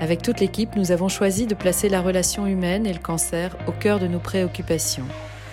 avec 0.00 0.22
toute 0.22 0.40
l'équipe, 0.40 0.74
nous 0.76 0.90
avons 0.90 1.08
choisi 1.08 1.46
de 1.46 1.54
placer 1.54 1.88
la 1.88 2.00
relation 2.00 2.46
humaine 2.46 2.84
et 2.84 2.92
le 2.92 2.98
cancer 2.98 3.56
au 3.68 3.72
cœur 3.72 4.00
de 4.00 4.08
nos 4.08 4.18
préoccupations. 4.18 5.04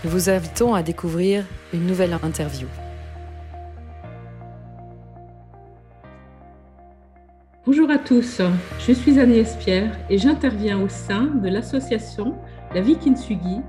Nous 0.03 0.09
vous 0.09 0.29
invitons 0.29 0.73
à 0.73 0.81
découvrir 0.81 1.45
une 1.73 1.85
nouvelle 1.85 2.17
interview. 2.23 2.67
Bonjour 7.67 7.91
à 7.91 7.99
tous, 7.99 8.41
je 8.79 8.91
suis 8.91 9.19
Agnès 9.19 9.55
Pierre 9.57 9.95
et 10.09 10.17
j'interviens 10.17 10.81
au 10.81 10.89
sein 10.89 11.25
de 11.25 11.47
l'association 11.47 12.35
La 12.73 12.81
Vie 12.81 12.97
Kintsugi 12.97 13.61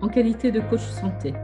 en 0.00 0.06
qualité 0.06 0.52
de 0.52 0.60
coach 0.60 0.80
santé. 0.80 1.34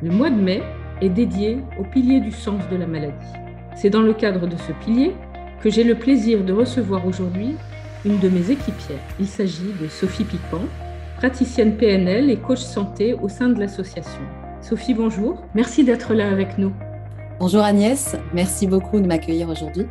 Le 0.00 0.10
mois 0.12 0.30
de 0.30 0.40
mai 0.40 0.62
est 1.00 1.08
dédié 1.08 1.58
au 1.80 1.82
pilier 1.82 2.20
du 2.20 2.30
sens 2.30 2.62
de 2.70 2.76
la 2.76 2.86
maladie. 2.86 3.32
C'est 3.74 3.90
dans 3.90 4.02
le 4.02 4.14
cadre 4.14 4.46
de 4.46 4.56
ce 4.56 4.70
pilier 4.84 5.16
que 5.60 5.68
j'ai 5.68 5.82
le 5.82 5.96
plaisir 5.96 6.44
de 6.44 6.52
recevoir 6.52 7.04
aujourd'hui 7.06 7.56
une 8.04 8.18
de 8.18 8.28
mes 8.28 8.50
équipières. 8.50 8.98
Il 9.18 9.26
s'agit 9.26 9.72
de 9.80 9.88
Sophie 9.88 10.24
Piquant, 10.24 10.64
praticienne 11.18 11.76
PNL 11.76 12.30
et 12.30 12.38
coach 12.38 12.60
santé 12.60 13.14
au 13.14 13.28
sein 13.28 13.48
de 13.48 13.60
l'association. 13.60 14.22
Sophie, 14.62 14.94
bonjour. 14.94 15.42
Merci 15.54 15.84
d'être 15.84 16.14
là 16.14 16.30
avec 16.30 16.56
nous. 16.56 16.72
Bonjour 17.38 17.62
Agnès, 17.62 18.16
merci 18.34 18.66
beaucoup 18.66 19.00
de 19.00 19.06
m'accueillir 19.06 19.48
aujourd'hui. 19.48 19.86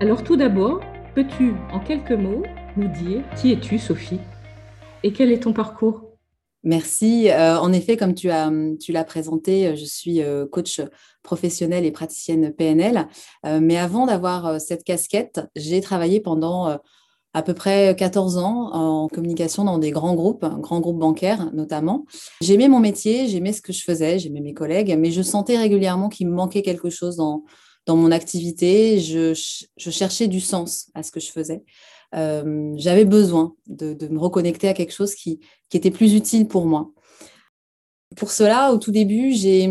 Alors 0.00 0.22
tout 0.22 0.36
d'abord, 0.36 0.80
peux-tu 1.14 1.54
en 1.72 1.80
quelques 1.80 2.12
mots 2.12 2.42
nous 2.76 2.88
dire 2.88 3.22
qui 3.36 3.52
es-tu 3.52 3.78
Sophie 3.78 4.20
et 5.02 5.12
quel 5.12 5.32
est 5.32 5.44
ton 5.44 5.52
parcours? 5.52 6.06
Merci. 6.66 7.30
Euh, 7.30 7.58
en 7.60 7.72
effet, 7.72 7.96
comme 7.96 8.12
tu 8.12 8.28
as 8.28 8.50
tu 8.80 8.90
l'as 8.90 9.04
présenté, 9.04 9.76
je 9.76 9.84
suis 9.84 10.20
euh, 10.20 10.46
coach 10.46 10.80
professionnelle 11.22 11.84
et 11.84 11.92
praticienne 11.92 12.52
PNL. 12.52 13.06
Euh, 13.44 13.60
mais 13.62 13.76
avant 13.76 14.06
d'avoir 14.06 14.60
cette 14.60 14.82
casquette, 14.82 15.40
j'ai 15.54 15.80
travaillé 15.80 16.18
pendant 16.18 16.76
à 17.36 17.42
peu 17.42 17.52
près 17.52 17.94
14 17.94 18.38
ans 18.38 18.72
en 18.72 19.08
communication 19.08 19.64
dans 19.64 19.76
des 19.76 19.90
grands 19.90 20.14
groupes, 20.14 20.46
grands 20.60 20.80
groupes 20.80 20.98
bancaires 20.98 21.52
notamment. 21.52 22.06
J'aimais 22.40 22.66
mon 22.66 22.80
métier, 22.80 23.28
j'aimais 23.28 23.52
ce 23.52 23.60
que 23.60 23.74
je 23.74 23.84
faisais, 23.84 24.18
j'aimais 24.18 24.40
mes 24.40 24.54
collègues, 24.54 24.96
mais 24.98 25.10
je 25.10 25.20
sentais 25.20 25.58
régulièrement 25.58 26.08
qu'il 26.08 26.28
me 26.28 26.32
manquait 26.32 26.62
quelque 26.62 26.88
chose 26.88 27.16
dans, 27.16 27.44
dans 27.84 27.94
mon 27.94 28.10
activité, 28.10 29.00
je, 29.00 29.34
cherchais 29.76 30.28
du 30.28 30.40
sens 30.40 30.90
à 30.94 31.02
ce 31.02 31.10
que 31.10 31.20
je 31.20 31.30
faisais. 31.30 31.62
Euh, 32.14 32.72
j'avais 32.78 33.04
besoin 33.04 33.54
de, 33.66 33.94
me 34.08 34.18
reconnecter 34.18 34.68
à 34.68 34.72
quelque 34.72 34.94
chose 34.94 35.14
qui, 35.14 35.38
était 35.74 35.90
plus 35.90 36.14
utile 36.14 36.48
pour 36.48 36.64
moi. 36.64 36.90
Pour 38.16 38.30
cela, 38.30 38.72
au 38.72 38.78
tout 38.78 38.92
début, 38.92 39.32
j'ai, 39.32 39.68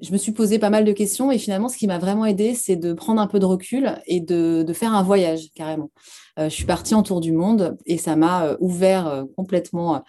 je 0.00 0.12
me 0.12 0.18
suis 0.18 0.32
posé 0.32 0.58
pas 0.58 0.70
mal 0.70 0.84
de 0.84 0.92
questions 0.92 1.32
et 1.32 1.38
finalement, 1.38 1.68
ce 1.68 1.76
qui 1.76 1.86
m'a 1.86 1.98
vraiment 1.98 2.26
aidé, 2.26 2.54
c'est 2.54 2.76
de 2.76 2.92
prendre 2.92 3.20
un 3.20 3.26
peu 3.26 3.38
de 3.38 3.46
recul 3.46 3.94
et 4.06 4.20
de, 4.20 4.64
faire 4.74 4.94
un 4.94 5.02
voyage 5.02 5.48
carrément. 5.54 5.90
Euh, 6.38 6.50
je 6.50 6.54
suis 6.54 6.66
partie 6.66 6.94
en 6.94 7.02
tour 7.02 7.20
du 7.20 7.32
monde 7.32 7.78
et 7.86 7.96
ça 7.96 8.14
m'a 8.14 8.46
euh, 8.46 8.56
ouvert 8.60 9.24
complètement 9.36 10.02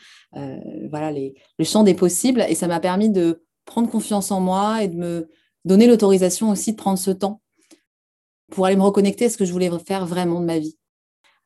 voilà, 0.92 1.12
les, 1.12 1.34
le 1.58 1.66
champ 1.66 1.84
des 1.84 1.94
possibles 1.94 2.46
et 2.48 2.56
ça 2.56 2.68
m'a 2.68 2.80
permis 2.80 3.10
de 3.10 3.44
prendre 3.66 3.90
confiance 3.90 4.32
en 4.32 4.40
moi 4.40 4.84
et 4.84 4.88
de 4.88 4.96
me 4.96 5.30
donner 5.66 5.88
l'autorisation 5.88 6.50
aussi 6.50 6.72
de 6.72 6.78
prendre 6.78 6.98
ce 6.98 7.12
temps 7.12 7.42
pour 8.52 8.66
aller 8.66 8.76
me 8.76 8.82
reconnecter 8.82 9.26
à 9.26 9.30
ce 9.30 9.38
que 9.38 9.46
je 9.46 9.52
voulais 9.52 9.70
faire 9.86 10.06
vraiment 10.06 10.40
de 10.40 10.46
ma 10.46 10.60
vie. 10.60 10.78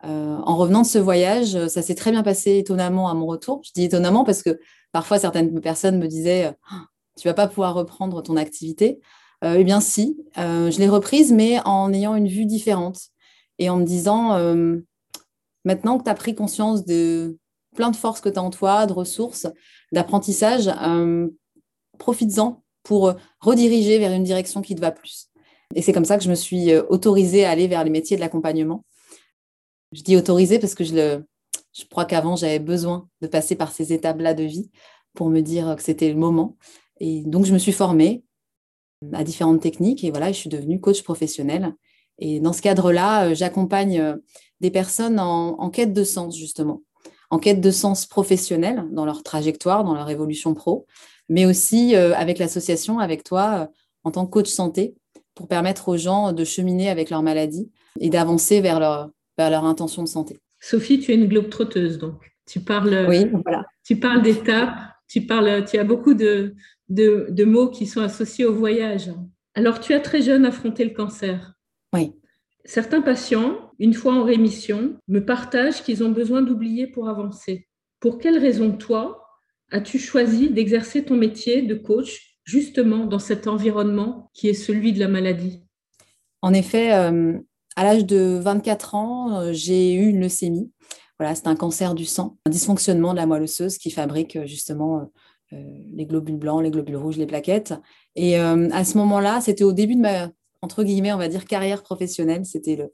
Euh, 0.03 0.37
en 0.43 0.55
revenant 0.55 0.81
de 0.81 0.87
ce 0.87 0.97
voyage, 0.97 1.67
ça 1.67 1.81
s'est 1.81 1.95
très 1.95 2.11
bien 2.11 2.23
passé 2.23 2.57
étonnamment 2.57 3.09
à 3.09 3.13
mon 3.13 3.27
retour. 3.27 3.61
Je 3.63 3.71
dis 3.73 3.83
étonnamment 3.83 4.23
parce 4.23 4.41
que 4.41 4.59
parfois 4.91 5.19
certaines 5.19 5.59
personnes 5.61 5.99
me 5.99 6.07
disaient 6.07 6.53
tu 7.19 7.27
vas 7.27 7.33
pas 7.33 7.47
pouvoir 7.47 7.73
reprendre 7.73 8.21
ton 8.21 8.35
activité. 8.35 8.99
Euh, 9.43 9.55
eh 9.57 9.63
bien 9.63 9.81
si, 9.81 10.17
euh, 10.37 10.69
je 10.69 10.79
l'ai 10.79 10.89
reprise, 10.89 11.31
mais 11.31 11.59
en 11.65 11.91
ayant 11.93 12.15
une 12.15 12.27
vue 12.27 12.45
différente 12.45 12.99
et 13.59 13.69
en 13.69 13.77
me 13.77 13.85
disant 13.85 14.37
maintenant 15.65 15.99
que 15.99 16.03
tu 16.03 16.09
as 16.09 16.15
pris 16.15 16.33
conscience 16.33 16.85
de 16.85 17.37
plein 17.75 17.91
de 17.91 17.95
forces 17.95 18.21
que 18.21 18.29
tu 18.29 18.39
as 18.39 18.43
en 18.43 18.49
toi, 18.49 18.85
de 18.87 18.93
ressources, 18.93 19.47
d'apprentissage, 19.91 20.69
profites-en 21.99 22.63
pour 22.83 23.09
euh, 23.09 23.13
rediriger 23.39 23.99
vers 23.99 24.11
une 24.11 24.23
direction 24.23 24.61
qui 24.61 24.75
te 24.75 24.81
va 24.81 24.91
plus. 24.91 25.29
Et 25.75 25.81
c'est 25.81 25.93
comme 25.93 26.05
ça 26.05 26.17
que 26.17 26.23
je 26.23 26.29
me 26.29 26.35
suis 26.35 26.71
euh, 26.71 26.83
autorisée 26.89 27.45
à 27.45 27.51
aller 27.51 27.67
vers 27.67 27.83
les 27.83 27.89
métiers 27.89 28.17
de 28.17 28.21
l'accompagnement. 28.21 28.83
Je 29.91 30.01
dis 30.01 30.17
autorisée 30.17 30.59
parce 30.59 30.75
que 30.75 30.83
je, 30.83 30.95
le, 30.95 31.25
je 31.73 31.83
crois 31.85 32.05
qu'avant, 32.05 32.35
j'avais 32.35 32.59
besoin 32.59 33.07
de 33.21 33.27
passer 33.27 33.55
par 33.55 33.71
ces 33.71 33.93
étapes-là 33.93 34.33
de 34.33 34.43
vie 34.43 34.71
pour 35.13 35.29
me 35.29 35.41
dire 35.41 35.75
que 35.75 35.83
c'était 35.83 36.09
le 36.09 36.15
moment. 36.15 36.57
Et 37.03 37.23
donc, 37.25 37.45
je 37.45 37.53
me 37.53 37.57
suis 37.57 37.71
formée 37.71 38.23
à 39.11 39.23
différentes 39.23 39.59
techniques 39.59 40.03
et 40.03 40.11
voilà, 40.11 40.31
je 40.31 40.37
suis 40.37 40.49
devenue 40.49 40.79
coach 40.79 41.01
professionnel. 41.01 41.73
Et 42.19 42.39
dans 42.39 42.53
ce 42.53 42.61
cadre-là, 42.61 43.25
euh, 43.25 43.33
j'accompagne 43.33 44.17
des 44.59 44.69
personnes 44.69 45.19
en, 45.19 45.59
en, 45.59 45.69
quête 45.71 45.93
de 45.93 46.03
sens, 46.03 46.37
justement, 46.37 46.83
en 47.31 47.39
quête 47.39 47.59
de 47.59 47.71
sens 47.71 48.05
professionnel 48.05 48.85
dans 48.91 49.05
leur 49.05 49.23
trajectoire, 49.23 49.83
dans 49.83 49.95
leur 49.95 50.11
évolution 50.11 50.53
pro, 50.53 50.85
mais 51.27 51.47
aussi 51.47 51.95
euh, 51.95 52.13
avec 52.15 52.37
l'association, 52.37 52.99
avec 52.99 53.23
toi, 53.23 53.61
euh, 53.61 53.65
en 54.03 54.11
tant 54.11 54.27
que 54.27 54.31
coach 54.31 54.49
santé, 54.49 54.93
pour 55.33 55.47
permettre 55.47 55.89
aux 55.89 55.97
gens 55.97 56.33
de 56.33 56.43
cheminer 56.43 56.91
avec 56.91 57.09
leur 57.09 57.23
maladie 57.23 57.71
et 57.99 58.11
d'avancer 58.11 58.61
vers 58.61 58.79
leur, 58.79 59.09
vers 59.39 59.49
leur 59.49 59.65
intention 59.65 60.03
de 60.03 60.07
santé. 60.07 60.39
Sophie, 60.59 60.99
tu 60.99 61.13
es 61.13 61.15
une 61.15 61.27
globe 61.27 61.49
trotteuse, 61.49 61.97
donc. 61.97 62.13
Tu 62.45 62.59
parles, 62.59 63.05
oui, 63.07 63.27
voilà. 63.45 63.65
tu 63.83 63.97
parles 63.97 64.21
d'étapes, 64.21 64.77
tu, 65.07 65.21
parles, 65.21 65.63
tu 65.63 65.77
as 65.77 65.83
beaucoup 65.83 66.13
de, 66.13 66.53
de, 66.91 67.27
de, 67.29 67.45
mots 67.45 67.69
qui 67.69 67.87
sont 67.87 68.01
associés 68.01 68.45
au 68.45 68.53
voyage. 68.53 69.11
Alors, 69.55 69.79
tu 69.79 69.93
as 69.93 69.99
très 69.99 70.21
jeune 70.21 70.45
affronté 70.45 70.83
le 70.83 70.91
cancer. 70.91 71.53
Oui. 71.93 72.13
Certains 72.65 73.01
patients, 73.01 73.71
une 73.79 73.93
fois 73.93 74.13
en 74.13 74.23
rémission, 74.23 74.97
me 75.07 75.25
partagent 75.25 75.83
qu'ils 75.83 76.03
ont 76.03 76.11
besoin 76.11 76.41
d'oublier 76.41 76.87
pour 76.87 77.09
avancer. 77.09 77.67
Pour 77.99 78.19
quelles 78.19 78.37
raisons, 78.37 78.71
toi, 78.71 79.25
as-tu 79.71 79.99
choisi 79.99 80.49
d'exercer 80.49 81.03
ton 81.03 81.15
métier 81.15 81.61
de 81.61 81.75
coach 81.75 82.37
justement 82.43 83.05
dans 83.05 83.19
cet 83.19 83.47
environnement 83.47 84.29
qui 84.33 84.49
est 84.49 84.53
celui 84.53 84.93
de 84.93 84.99
la 84.99 85.07
maladie? 85.07 85.63
En 86.41 86.53
effet, 86.53 86.93
euh, 86.93 87.37
à 87.75 87.83
l'âge 87.83 88.05
de 88.05 88.39
24 88.41 88.95
ans, 88.95 89.39
euh, 89.39 89.53
j'ai 89.53 89.93
eu 89.93 90.07
une 90.07 90.19
leucémie. 90.19 90.71
Voilà, 91.19 91.35
c'est 91.35 91.47
un 91.47 91.55
cancer 91.55 91.93
du 91.93 92.05
sang, 92.05 92.37
un 92.45 92.49
dysfonctionnement 92.49 93.11
de 93.11 93.17
la 93.17 93.27
moelle 93.27 93.43
osseuse 93.43 93.77
qui 93.77 93.91
fabrique 93.91 94.35
euh, 94.35 94.45
justement 94.45 95.11
les 95.51 96.05
globules 96.05 96.37
blancs, 96.37 96.63
les 96.63 96.71
globules 96.71 96.97
rouges, 96.97 97.17
les 97.17 97.25
plaquettes. 97.25 97.73
Et 98.15 98.37
à 98.37 98.85
ce 98.85 98.97
moment-là, 98.97 99.41
c'était 99.41 99.63
au 99.63 99.73
début 99.73 99.95
de 99.95 100.01
ma, 100.01 100.29
entre 100.61 100.83
guillemets, 100.83 101.13
on 101.13 101.17
va 101.17 101.27
dire, 101.27 101.45
carrière 101.45 101.83
professionnelle. 101.83 102.45
C'était 102.45 102.75
le 102.75 102.91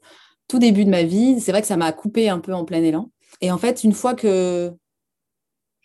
tout 0.48 0.58
début 0.58 0.84
de 0.84 0.90
ma 0.90 1.02
vie. 1.02 1.40
C'est 1.40 1.52
vrai 1.52 1.60
que 1.60 1.66
ça 1.66 1.76
m'a 1.76 1.92
coupé 1.92 2.28
un 2.28 2.40
peu 2.40 2.54
en 2.54 2.64
plein 2.64 2.82
élan. 2.82 3.10
Et 3.40 3.52
en 3.52 3.58
fait, 3.58 3.84
une 3.84 3.92
fois 3.92 4.14
que 4.14 4.72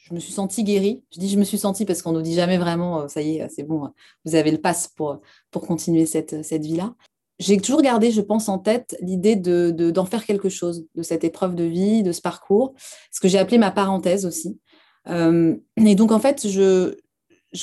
je 0.04 0.14
me 0.14 0.20
suis 0.20 0.34
sentie 0.34 0.64
guérie. 0.64 1.04
Je 1.14 1.20
dis 1.20 1.30
je 1.30 1.40
me 1.40 1.44
suis 1.44 1.58
sentie 1.58 1.86
parce 1.86 2.02
qu'on 2.02 2.12
ne 2.12 2.18
nous 2.18 2.24
dit 2.24 2.34
jamais 2.34 2.58
vraiment, 2.58 3.08
ça 3.08 3.22
y 3.22 3.38
est, 3.38 3.50
c'est 3.50 3.64
bon, 3.64 3.90
vous 4.26 4.36
avez 4.36 4.52
le 4.52 4.58
pass 4.58 4.90
pour, 4.90 5.22
pour 5.50 5.66
continuer 5.66 6.06
cette, 6.06 6.44
cette 6.44 6.66
vie-là. 6.66 6.94
J'ai 7.40 7.58
toujours 7.58 7.82
gardé, 7.82 8.12
je 8.12 8.22
pense, 8.22 8.48
en 8.48 8.60
tête 8.60 8.96
l'idée 9.02 9.36
d'en 9.36 9.72
de, 9.72 9.92
d'en 9.92 10.06
faire 10.06 10.26
quelque 10.26 10.50
chose, 10.50 10.86
de 10.96 11.04
cette 11.04 11.24
épreuve 11.24 11.56
de 11.56 11.64
vie, 11.64 12.04
de 12.04 12.12
ce 12.12 12.22
parcours, 12.22 12.74
ce 13.12 13.20
que 13.20 13.28
j'ai 13.28 13.40
appelé 13.40 13.58
ma 13.58 13.72
parenthèse 13.72 14.26
aussi. 14.26 14.60
Et 15.08 15.96
donc, 15.96 16.12
en 16.12 16.20
fait, 16.20 16.48
je, 16.48 16.96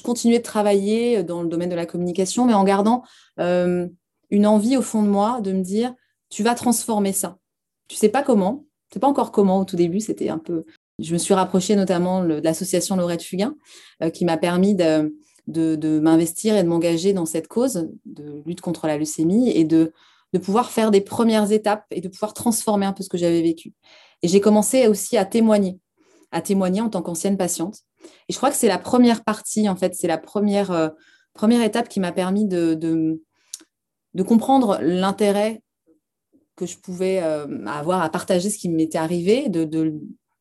continuais 0.02 0.38
de 0.38 0.44
travailler 0.44 1.22
dans 1.22 1.42
le 1.42 1.48
domaine 1.48 1.70
de 1.70 1.74
la 1.74 1.86
communication, 1.86 2.46
mais 2.46 2.54
en 2.54 2.64
gardant 2.64 3.02
euh, 3.38 3.88
une 4.30 4.46
envie 4.46 4.76
au 4.76 4.82
fond 4.82 5.02
de 5.02 5.08
moi 5.08 5.40
de 5.40 5.52
me 5.52 5.62
dire, 5.62 5.94
tu 6.28 6.42
vas 6.42 6.54
transformer 6.54 7.12
ça. 7.12 7.38
Tu 7.88 7.96
sais 7.96 8.08
pas 8.08 8.22
comment, 8.22 8.66
tu 8.90 8.94
sais 8.94 9.00
pas 9.00 9.08
encore 9.08 9.32
comment 9.32 9.60
au 9.60 9.64
tout 9.64 9.76
début, 9.76 10.00
c'était 10.00 10.28
un 10.28 10.38
peu... 10.38 10.64
Je 10.98 11.14
me 11.14 11.18
suis 11.18 11.32
rapprochée 11.32 11.76
notamment 11.76 12.22
de 12.22 12.40
l'association 12.44 12.94
Laurette 12.94 13.22
Fugain, 13.22 13.54
euh, 14.02 14.10
qui 14.10 14.24
m'a 14.24 14.36
permis 14.36 14.74
de, 14.74 15.10
m'investir 16.00 16.56
et 16.56 16.62
de 16.62 16.68
m'engager 16.68 17.12
dans 17.14 17.26
cette 17.26 17.48
cause 17.48 17.88
de 18.04 18.42
lutte 18.44 18.60
contre 18.60 18.86
la 18.86 18.98
leucémie 18.98 19.50
et 19.50 19.64
de 19.64 19.92
pouvoir 20.42 20.70
faire 20.70 20.90
des 20.90 21.00
premières 21.00 21.50
étapes 21.52 21.86
et 21.90 22.02
de 22.02 22.08
pouvoir 22.08 22.34
transformer 22.34 22.86
un 22.86 22.92
peu 22.92 23.02
ce 23.02 23.08
que 23.08 23.18
j'avais 23.18 23.42
vécu. 23.42 23.72
Et 24.22 24.28
j'ai 24.28 24.40
commencé 24.40 24.86
aussi 24.86 25.16
à 25.16 25.24
témoigner, 25.24 25.78
à 26.32 26.40
témoigner 26.40 26.80
en 26.80 26.88
tant 26.88 27.02
qu'ancienne 27.02 27.36
patiente. 27.36 27.80
Et 28.28 28.32
je 28.32 28.36
crois 28.36 28.50
que 28.50 28.56
c'est 28.56 28.68
la 28.68 28.78
première 28.78 29.24
partie, 29.24 29.68
en 29.68 29.76
fait, 29.76 29.94
c'est 29.94 30.06
la 30.06 30.18
première, 30.18 30.70
euh, 30.70 30.88
première 31.34 31.62
étape 31.62 31.88
qui 31.88 32.00
m'a 32.00 32.12
permis 32.12 32.46
de, 32.46 32.74
de, 32.74 34.22
comprendre 34.22 34.78
l'intérêt 34.82 35.62
que 36.56 36.66
je 36.66 36.76
pouvais 36.76 37.22
euh, 37.22 37.66
avoir 37.66 38.02
à 38.02 38.10
partager 38.10 38.50
ce 38.50 38.58
qui 38.58 38.68
m'était 38.68 38.98
arrivé, 38.98 39.48
de, 39.48 39.94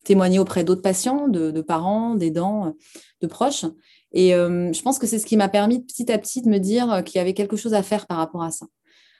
témoigner 0.06 0.40
auprès 0.40 0.64
d'autres 0.64 0.82
patients, 0.82 1.28
de, 1.28 1.62
parents, 1.62 2.16
d'aidants, 2.16 2.74
de 3.22 3.28
proches. 3.28 3.66
Et 4.12 4.34
euh, 4.34 4.72
je 4.74 4.82
pense 4.82 4.98
que 4.98 5.06
c'est 5.06 5.20
ce 5.20 5.26
qui 5.26 5.38
m'a 5.38 5.50
permis 5.50 5.84
petit 5.84 6.12
à 6.12 6.18
petit 6.18 6.42
de 6.42 6.50
me 6.50 6.58
dire 6.58 7.04
qu'il 7.06 7.18
y 7.18 7.22
avait 7.22 7.34
quelque 7.34 7.58
chose 7.58 7.74
à 7.74 7.84
faire 7.84 8.08
par 8.08 8.18
rapport 8.18 8.42
à 8.42 8.50
ça. 8.50 8.66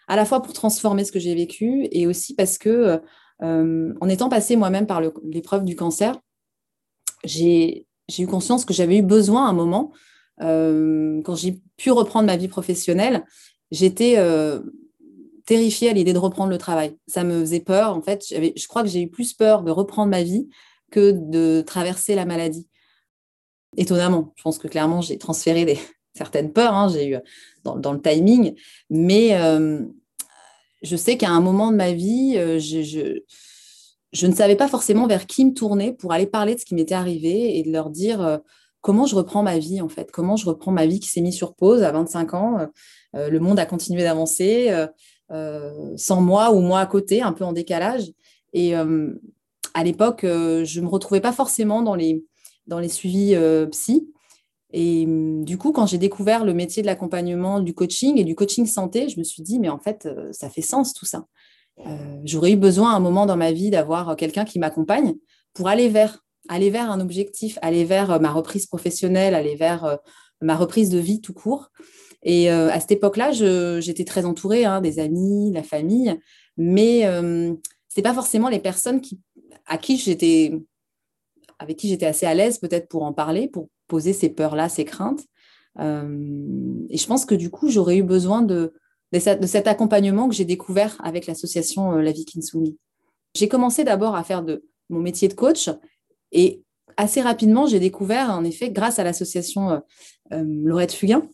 À 0.08 0.16
la 0.16 0.26
fois 0.26 0.42
pour 0.42 0.54
transformer 0.54 1.04
ce 1.04 1.12
que 1.12 1.20
j'ai 1.20 1.36
vécu 1.36 1.88
et 1.92 2.08
aussi 2.08 2.34
parce 2.34 2.58
que, 2.58 3.02
en 3.42 4.10
étant 4.10 4.30
passée 4.30 4.56
moi-même 4.56 4.88
par 4.88 5.02
l'épreuve 5.24 5.64
du 5.66 5.76
cancer, 5.76 6.16
j'ai 7.24 7.86
eu 8.18 8.28
conscience 8.28 8.66
que 8.66 8.74
j'avais 8.74 8.98
eu 8.98 9.02
besoin 9.02 9.46
à 9.46 9.50
un 9.50 9.54
moment, 9.54 9.92
euh, 10.42 11.22
quand 11.24 11.36
j'ai 11.36 11.60
pu 11.78 11.92
reprendre 11.92 12.26
ma 12.26 12.38
vie 12.38 12.48
professionnelle, 12.48 13.26
j'étais 13.72 14.16
euh, 14.18 14.62
terrifiée 15.46 15.90
à 15.90 15.94
l'idée 15.94 16.14
de 16.14 16.20
reprendre 16.20 16.50
le 16.50 16.58
travail. 16.58 16.98
Ça 17.08 17.24
me 17.24 17.42
faisait 17.42 17.60
peur. 17.60 17.96
En 17.96 18.02
fait, 18.02 18.24
je 18.30 18.68
crois 18.68 18.84
que 18.84 18.90
j'ai 18.90 19.02
eu 19.02 19.10
plus 19.10 19.34
peur 19.34 19.64
de 19.64 19.72
reprendre 19.72 20.10
ma 20.10 20.24
vie 20.24 20.50
que 20.92 21.12
de 21.12 21.62
traverser 21.62 22.16
la 22.16 22.26
maladie. 22.26 22.68
Étonnamment, 23.78 24.34
je 24.36 24.44
pense 24.44 24.58
que 24.58 24.68
clairement, 24.68 25.02
j'ai 25.02 25.18
transféré 25.18 25.78
certaines 26.16 26.52
peurs, 26.52 26.74
hein, 26.74 26.90
j'ai 26.90 27.10
eu 27.10 27.18
dans, 27.64 27.94
le 27.94 28.02
timing, 28.02 28.56
mais 28.90 29.36
euh, 29.40 29.86
je 30.82 30.96
sais 30.96 31.18
qu'à 31.18 31.30
un 31.30 31.40
moment 31.40 31.72
de 31.72 31.78
ma 31.78 31.92
vie, 31.94 32.34
je 32.60 33.22
ne 34.28 34.34
savais 34.34 34.56
pas 34.56 34.68
forcément 34.68 35.08
vers 35.08 35.28
qui 35.28 35.46
me 35.46 35.54
tourner 35.54 35.94
pour 35.94 36.14
aller 36.14 36.26
parler 36.26 36.56
de 36.56 36.60
ce 36.60 36.66
qui 36.66 36.76
m'était 36.76 36.96
arrivé 36.96 37.58
et 37.58 37.64
de 37.64 37.72
leur 37.72 37.90
dire 37.90 38.22
euh, 38.22 38.38
comment 38.82 39.06
je 39.06 39.16
reprends 39.16 39.44
ma 39.44 39.58
vie, 39.60 39.82
en 39.82 39.90
fait, 39.90 40.12
comment 40.12 40.36
je 40.36 40.46
reprends 40.46 40.72
ma 40.72 40.86
vie 40.86 41.00
qui 41.00 41.10
s'est 41.10 41.22
mise 41.22 41.36
sur 41.36 41.54
pause 41.54 41.84
à 41.84 41.92
25 41.92 42.34
ans. 42.34 42.68
Euh, 43.16 43.30
le 43.30 43.40
monde 43.40 43.60
a 43.60 43.66
continué 43.66 44.04
d'avancer 44.04 44.70
euh, 45.32 45.96
sans 45.98 46.22
moi 46.22 46.52
ou 46.52 46.60
moi 46.60 46.80
à 46.80 46.86
côté, 46.86 47.22
un 47.22 47.34
peu 47.34 47.44
en 47.44 47.54
décalage. 47.54 48.12
Et 48.54 48.74
à 48.74 49.84
l'époque, 49.84 50.22
je 50.24 50.80
ne 50.80 50.86
me 50.86 50.90
retrouvais 50.90 51.22
pas 51.22 51.32
forcément 51.32 51.84
dans 51.84 51.94
les, 51.94 52.26
dans 52.66 52.80
les 52.80 52.90
suivis 52.90 53.36
psy. 53.70 54.12
Et 54.74 55.06
du 55.08 55.60
coup, 55.60 55.72
quand 55.72 55.86
j'ai 55.86 56.00
découvert 56.00 56.46
le 56.46 56.56
métier 56.56 56.82
de 56.82 56.88
l'accompagnement, 56.88 57.60
du 57.60 57.76
coaching 57.76 58.18
et 58.18 58.24
du 58.24 58.34
coaching 58.34 58.66
santé, 58.66 59.08
je 59.08 59.20
me 59.20 59.24
suis 59.24 59.44
dit, 59.44 59.60
mais 59.60 59.70
en 59.70 59.78
fait, 59.78 60.10
ça 60.32 60.50
fait 60.50 60.64
sens 60.64 60.96
tout 60.96 61.06
ça. 61.06 61.28
Euh, 61.86 62.22
j'aurais 62.26 62.52
eu 62.52 62.58
besoin 62.58 62.92
à 62.92 62.96
un 62.96 63.00
moment 63.00 63.26
dans 63.26 63.38
ma 63.38 63.52
vie 63.52 63.70
d'avoir 63.70 64.16
quelqu'un 64.16 64.46
qui 64.46 64.60
m'accompagne 64.60 65.16
pour 65.54 65.68
aller 65.68 65.90
vers, 65.90 66.24
aller 66.48 66.70
vers 66.70 66.92
un 66.92 67.00
objectif, 67.00 67.58
aller 67.62 67.86
vers 67.86 68.12
euh, 68.12 68.20
ma 68.20 68.32
reprise 68.32 68.66
professionnelle, 68.66 69.36
aller 69.36 69.56
vers 69.56 69.86
euh, 69.86 69.96
ma 70.42 70.56
reprise 70.56 70.90
de 70.90 71.00
vie 71.00 71.22
tout 71.22 71.34
court. 71.34 71.72
Et 72.22 72.50
à 72.50 72.78
cette 72.82 72.92
époque-là, 72.92 73.32
j'étais 73.32 74.04
très 74.04 74.26
entourée 74.26 74.66
hein, 74.66 74.82
des 74.82 75.00
amis, 75.00 75.54
la 75.54 75.64
famille, 75.64 76.20
mais 76.58 77.04
ce 77.04 77.56
n'est 77.96 78.04
pas 78.04 78.14
forcément 78.14 78.50
les 78.50 78.60
personnes 78.60 79.00
qui, 79.00 79.22
à 79.66 79.78
qui 79.78 79.96
j'étais, 79.96 80.52
avec 81.60 81.78
qui 81.78 81.88
j'étais 81.88 82.08
assez 82.08 82.26
à 82.26 82.34
l'aise 82.34 82.58
peut-être 82.58 82.90
pour 82.90 83.04
en 83.04 83.14
parler, 83.14 83.48
pour 83.48 83.70
poser 83.88 84.12
ces 84.12 84.28
peurs-là, 84.28 84.68
ces 84.68 84.84
craintes. 84.84 85.22
et 85.80 86.98
je 86.98 87.08
pense 87.08 87.24
que 87.24 87.36
du 87.36 87.50
coup, 87.50 87.70
j'aurais 87.70 87.96
eu 87.96 88.04
besoin 88.04 88.42
de, 88.42 88.74
de, 89.12 89.20
cet 89.20 89.68
accompagnement 89.68 90.30
que 90.30 90.36
j'ai 90.36 90.46
découvert 90.46 90.98
avec 91.04 91.26
l'association 91.26 91.94
euh, 91.94 92.02
La 92.02 92.12
Vie 92.12 92.26
Kinsumi. 92.26 92.78
J'ai 93.36 93.48
commencé 93.48 93.84
d'abord 93.84 94.16
à 94.16 94.24
faire 94.24 94.44
de 94.44 94.64
mon 94.90 95.00
métier 95.00 95.28
de 95.28 95.34
coach 95.34 95.70
et 96.32 96.64
assez 96.98 97.22
rapidement, 97.22 97.66
j'ai 97.66 97.80
découvert, 97.80 98.30
en 98.32 98.44
effet, 98.44 98.70
grâce 98.72 99.00
à 99.00 99.04
l'association 99.04 99.72
euh, 99.72 99.80
euh, 100.34 100.44
Laurette 100.64 100.92
Fugain, 100.92 101.28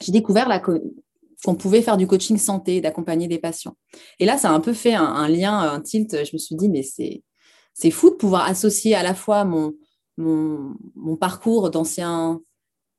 j'ai 0.00 0.12
découvert 0.12 0.62
qu'on 0.62 1.54
pouvait 1.54 1.82
faire 1.82 1.96
du 1.96 2.06
coaching 2.06 2.38
santé, 2.38 2.80
d'accompagner 2.80 3.28
des 3.28 3.38
patients. 3.38 3.76
Et 4.18 4.24
là, 4.24 4.38
ça 4.38 4.50
a 4.50 4.52
un 4.52 4.60
peu 4.60 4.72
fait 4.72 4.94
un, 4.94 5.28
lien, 5.28 5.58
un 5.58 5.80
tilt. 5.80 6.24
Je 6.24 6.30
me 6.32 6.38
suis 6.38 6.56
dit, 6.56 6.68
mais 6.68 6.82
c'est, 6.82 7.90
fou 7.90 8.10
de 8.10 8.14
pouvoir 8.14 8.46
associer 8.48 8.94
à 8.94 9.02
la 9.02 9.14
fois 9.14 9.44
mon, 9.44 9.74
mon, 10.16 10.74
mon 10.96 11.16
parcours 11.16 11.70
d'ancien, 11.70 12.40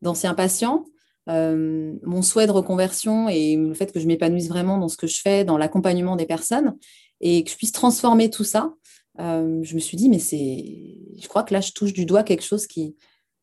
d'ancien 0.02 0.34
patient 0.34 0.86
euh, 1.30 1.94
mon 2.04 2.22
souhait 2.22 2.48
de 2.48 2.52
reconversion 2.52 3.30
et 3.30 3.56
le 3.56 3.74
fait 3.74 3.92
que 3.92 4.00
je 4.00 4.08
m'épanouisse 4.08 4.50
vraiment 4.50 4.78
dans 4.78 4.88
ce 4.88 4.98
que 4.98 5.08
je 5.08 5.22
fais, 5.22 5.46
dans 5.46 5.58
l'accompagnement 5.58 6.16
des 6.16 6.26
personnes, 6.26 6.78
et 7.20 7.44
que 7.44 7.52
je 7.52 7.56
puisse 7.56 7.72
transformer 7.72 8.30
tout 8.30 8.44
ça, 8.44 8.74
euh, 9.20 9.60
je 9.62 9.76
me 9.76 9.80
suis 9.80 9.98
dit, 9.98 10.10
mais 10.10 10.20
c'est, 10.20 10.98
je 11.20 11.28
crois 11.28 11.44
que 11.44 11.54
là, 11.54 11.62
je 11.62 11.72
touche 11.74 11.94
du 11.94 12.06
doigt 12.06 12.24
quelque 12.24 12.44
chose 12.44 12.66
qui, 12.66 12.96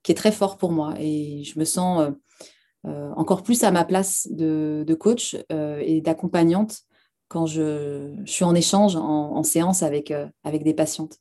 qui 0.03 0.13
est 0.13 0.17
très 0.17 0.33
fort 0.33 0.59
pour 0.59 0.73
moi, 0.73 0.95
et 0.99 1.45
je 1.45 1.59
me 1.59 1.65
sens 1.65 2.11
euh, 2.87 3.11
encore 3.17 3.43
plus 3.43 3.63
à 3.63 3.71
ma 3.71 3.85
place 3.85 4.27
de, 4.31 4.97
coach 4.99 5.37
et 5.51 6.01
d'accompagnante 6.01 6.81
quand 7.29 7.47
je, 7.47 8.15
suis 8.25 8.45
en 8.45 8.55
échange, 8.55 8.97
en, 8.97 9.37
en 9.37 9.43
séance 9.43 9.83
avec, 9.83 10.13
avec 10.43 10.65
des 10.65 10.75
patientes. 10.75 11.19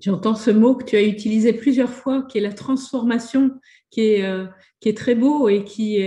J'entends 0.00 0.34
ce 0.34 0.50
mot 0.50 0.74
que 0.74 0.84
tu 0.84 0.96
as 0.96 1.02
utilisé 1.02 1.52
plusieurs 1.54 1.90
fois, 1.90 2.22
qui 2.22 2.38
est 2.38 2.42
la 2.42 2.52
transformation, 2.52 3.50
qui 3.90 4.00
est, 4.02 4.24
euh, 4.24 4.46
qui 4.80 4.88
est 4.88 4.96
très 4.96 5.14
beau 5.14 5.48
et 5.48 5.64
qui 5.64 5.98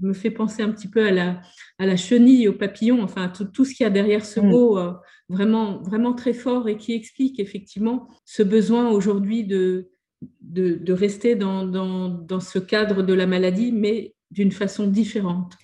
me 0.00 0.12
fait 0.12 0.30
penser 0.30 0.62
un 0.62 0.70
petit 0.70 0.88
peu 0.88 1.06
à 1.06 1.10
la, 1.10 1.40
à 1.78 1.86
la 1.86 1.96
chenille, 1.96 2.48
au 2.48 2.52
papillon, 2.52 3.02
enfin 3.02 3.28
tout, 3.28 3.44
tout 3.44 3.64
ce 3.64 3.74
qu'il 3.74 3.84
y 3.84 3.86
a 3.86 3.90
derrière 3.90 4.24
ce 4.24 4.40
mm. 4.40 4.46
mot, 4.46 4.78
euh, 4.78 4.92
vraiment, 5.28 5.82
vraiment 5.82 6.12
très 6.12 6.32
fort 6.32 6.68
et 6.68 6.76
qui 6.76 6.92
explique 6.92 7.40
effectivement 7.40 8.08
ce 8.24 8.42
besoin 8.42 8.90
aujourd'hui 8.90 9.44
de, 9.44 9.90
de, 10.40 10.74
de, 10.74 10.92
rester 10.92 11.34
dans, 11.34 11.64
dans, 11.64 12.08
dans, 12.08 12.40
ce 12.40 12.58
cadre 12.58 13.02
de 13.02 13.12
la 13.12 13.26
maladie, 13.26 13.72
mais 13.72 14.14
d'une 14.30 14.52
façon 14.52 14.86
différente. 14.86 15.54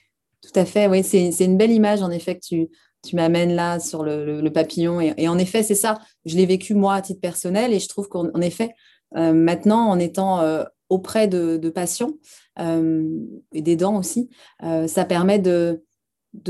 Tout 0.43 0.59
à 0.59 0.65
fait, 0.65 0.89
oui, 0.89 1.03
c'est 1.03 1.45
une 1.45 1.59
belle 1.59 1.73
image 1.73 2.03
en 2.03 2.11
effet 2.11 2.37
que 2.37 2.45
tu, 2.45 2.69
tu 3.07 3.17
m'amènes 3.17 3.55
là 3.55 3.79
sur 3.81 4.03
le, 4.03 4.49
papillon. 4.51 5.01
Et, 5.01 5.29
en 5.29 5.39
effet, 5.39 5.63
c'est 5.63 5.75
ça. 5.75 5.99
Je 6.25 6.37
l'ai 6.37 6.47
vécu 6.47 6.75
moi 6.75 6.95
à 6.95 7.03
titre 7.03 7.21
personnel 7.21 7.73
et 7.73 7.81
je 7.81 7.89
trouve 7.89 8.09
qu'en 8.09 8.41
effet, 8.41 8.71
euh, 9.17 9.33
maintenant, 9.33 9.89
en 9.89 9.99
étant 9.99 10.41
euh, 10.41 10.65
auprès 10.89 11.29
de, 11.29 11.69
patients 11.69 12.13
euh, 12.59 13.09
et 13.53 13.63
d'aidants 13.63 13.97
aussi, 13.97 14.31
ça 14.61 15.05
permet 15.05 15.39
de, 15.39 15.85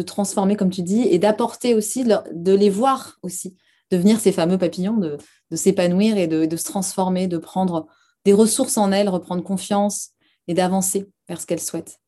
transformer, 0.07 0.57
comme 0.57 0.71
tu 0.71 0.83
dis, 0.83 1.03
et 1.03 1.19
d'apporter 1.19 1.75
aussi, 1.75 2.05
de, 2.05 2.53
les 2.53 2.71
voir 2.71 3.19
aussi, 3.23 3.57
devenir 3.91 4.21
ces 4.21 4.33
fameux 4.33 4.59
papillons, 4.59 4.97
de, 4.97 5.19
s'épanouir 5.57 6.17
et 6.17 6.27
de, 6.27 6.57
se 6.57 6.65
transformer, 6.65 7.27
de 7.27 7.39
prendre 7.39 7.87
des 8.25 8.33
ressources 8.33 8.77
en 8.77 8.93
elles, 8.93 9.09
reprendre 9.09 9.43
confiance 9.43 10.11
et 10.47 10.55
d'avancer 10.55 11.07
vers 11.29 11.41
ce 11.41 11.47
qu'elles 11.47 11.61
souhaitent. 11.61 11.99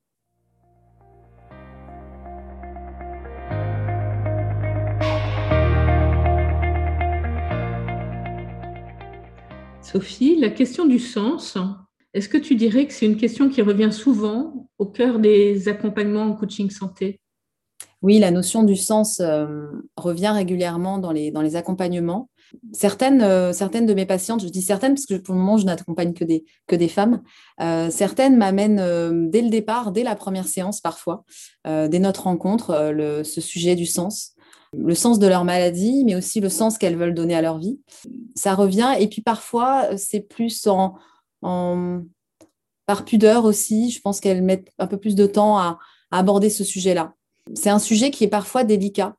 Sophie, 9.93 10.37
la 10.37 10.51
question 10.51 10.87
du 10.87 11.01
sens, 11.01 11.59
est-ce 12.15 12.29
que 12.29 12.39
tu 12.39 12.57
dirais 12.57 12.87
que 12.87 12.93
c'est 12.93 13.07
une 13.07 13.17
question 13.17 13.49
qui 13.49 13.63
revient 13.63 13.93
souvent 13.93 14.69
au 14.79 14.87
cœur 14.87 15.19
des 15.19 15.69
accompagnements 15.69 16.23
en 16.23 16.35
coaching 16.35 16.71
santé? 16.71 17.21
Oui, 18.03 18.19
la 18.19 18.31
notion 18.31 18.63
du 18.63 18.77
sens 18.77 19.21
euh, 19.21 19.67
revient 19.97 20.33
régulièrement 20.35 20.99
dans 20.99 21.13
les, 21.13 21.31
dans 21.31 21.43
les 21.43 21.55
accompagnements. 21.55 22.31
Certaines, 22.73 23.21
euh, 23.21 23.53
certaines 23.53 23.85
de 23.85 23.93
mes 23.93 24.07
patientes, 24.07 24.43
je 24.43 24.49
dis 24.49 24.63
certaines 24.63 24.95
parce 24.95 25.05
que 25.05 25.17
pour 25.17 25.35
le 25.35 25.41
moment, 25.41 25.59
je 25.59 25.67
n'accompagne 25.67 26.15
que 26.15 26.25
des, 26.25 26.45
que 26.67 26.75
des 26.75 26.89
femmes, 26.89 27.23
euh, 27.61 27.91
certaines 27.91 28.39
m'amènent 28.39 29.31
dès 29.31 29.43
le 29.43 29.51
départ, 29.51 29.93
dès 29.93 30.03
la 30.03 30.17
première 30.17 30.49
séance 30.49 30.81
parfois, 30.81 31.25
dès 31.65 31.99
notre 31.99 32.25
rencontre, 32.25 32.93
ce 33.25 33.41
sujet 33.41 33.77
du 33.77 33.87
sens 33.87 34.35
le 34.73 34.95
sens 34.95 35.19
de 35.19 35.27
leur 35.27 35.45
maladie, 35.45 36.05
mais 36.05 36.15
aussi 36.15 36.39
le 36.39 36.49
sens 36.49 36.79
qu'elles 36.79 36.97
veulent 36.97 37.13
donner 37.13 37.35
à 37.35 37.43
leur 37.43 37.59
vie. 37.59 37.81
Ça 38.37 38.55
revient. 38.55 38.95
Et 39.01 39.09
puis 39.09 39.21
parfois, 39.21 39.97
c'est 39.97 40.21
plus 40.21 40.69
en, 40.69 40.95
par 41.43 43.05
pudeur 43.05 43.45
aussi. 43.45 43.91
Je 43.91 44.01
pense 44.01 44.21
qu'elles 44.21 44.43
mettent 44.43 44.73
un 44.79 44.87
peu 44.87 44.97
plus 44.97 45.15
de 45.15 45.27
temps 45.27 45.59
à, 45.59 45.79
aborder 46.11 46.51
ce 46.51 46.65
sujet-là. 46.65 47.15
C'est 47.55 47.71
un 47.71 47.79
sujet 47.79 48.11
qui 48.11 48.25
est 48.25 48.29
parfois 48.29 48.65
délicat 48.65 49.17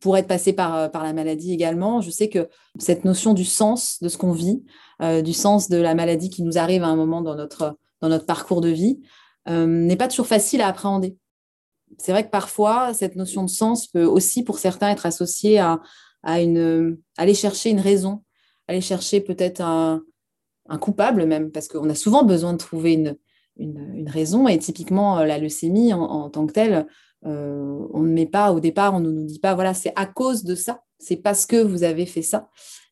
pour 0.00 0.18
être 0.18 0.28
passé 0.28 0.52
par, 0.52 0.90
par 0.90 1.02
la 1.02 1.14
maladie 1.14 1.54
également. 1.54 2.02
Je 2.02 2.10
sais 2.10 2.28
que 2.28 2.48
cette 2.78 3.06
notion 3.06 3.32
du 3.32 3.46
sens 3.46 4.02
de 4.02 4.10
ce 4.10 4.18
qu'on 4.18 4.32
vit, 4.32 4.62
euh, 5.00 5.22
du 5.22 5.32
sens 5.32 5.70
de 5.70 5.78
la 5.78 5.94
maladie 5.94 6.28
qui 6.28 6.42
nous 6.42 6.58
arrive 6.58 6.82
à 6.82 6.88
un 6.88 6.96
moment 6.96 7.22
dans 7.22 7.34
notre, 7.34 7.78
dans 8.02 8.10
notre 8.10 8.26
parcours 8.26 8.60
de 8.60 8.68
vie, 8.68 9.00
euh, 9.48 9.66
n'est 9.66 9.96
pas 9.96 10.08
toujours 10.08 10.26
facile 10.26 10.60
à 10.60 10.68
appréhender. 10.68 11.16
C'est 11.96 12.12
vrai 12.12 12.24
que 12.24 12.30
parfois, 12.30 12.92
cette 12.92 13.16
notion 13.16 13.42
de 13.42 13.48
sens 13.48 13.86
peut 13.86 14.04
aussi, 14.04 14.42
pour 14.42 14.58
certains, 14.58 14.90
être 14.90 15.06
associée 15.06 15.58
à, 15.58 15.80
à 16.22 16.34
aller 16.34 17.34
chercher 17.34 17.70
une 17.70 17.80
raison, 17.80 18.22
aller 18.66 18.82
chercher 18.82 19.20
peut-être 19.20 19.62
un, 19.62 20.02
coupable 20.76 21.24
même, 21.24 21.50
parce 21.50 21.68
qu'on 21.68 21.88
a 21.88 21.94
souvent 21.94 22.24
besoin 22.24 22.52
de 22.52 22.58
trouver 22.58 22.92
une, 22.92 23.16
une, 23.56 24.08
raison. 24.08 24.48
Et 24.48 24.58
typiquement, 24.58 25.20
la 25.20 25.38
leucémie 25.38 25.94
en, 25.94 26.28
tant 26.28 26.46
que 26.46 26.52
telle, 26.52 26.86
euh, 27.24 27.86
on 27.92 28.00
ne 28.00 28.12
met 28.12 28.26
pas 28.26 28.52
au 28.52 28.60
départ, 28.60 28.94
on 28.94 29.00
ne 29.00 29.10
nous 29.10 29.24
dit 29.24 29.38
pas, 29.38 29.54
voilà, 29.54 29.72
c'est 29.72 29.92
à 29.96 30.04
cause 30.04 30.44
de 30.44 30.54
ça, 30.54 30.82
c'est 30.98 31.16
parce 31.16 31.46
que 31.46 31.56
vous 31.56 31.84
avez 31.84 32.04
fait 32.04 32.22
ça. 32.22 32.50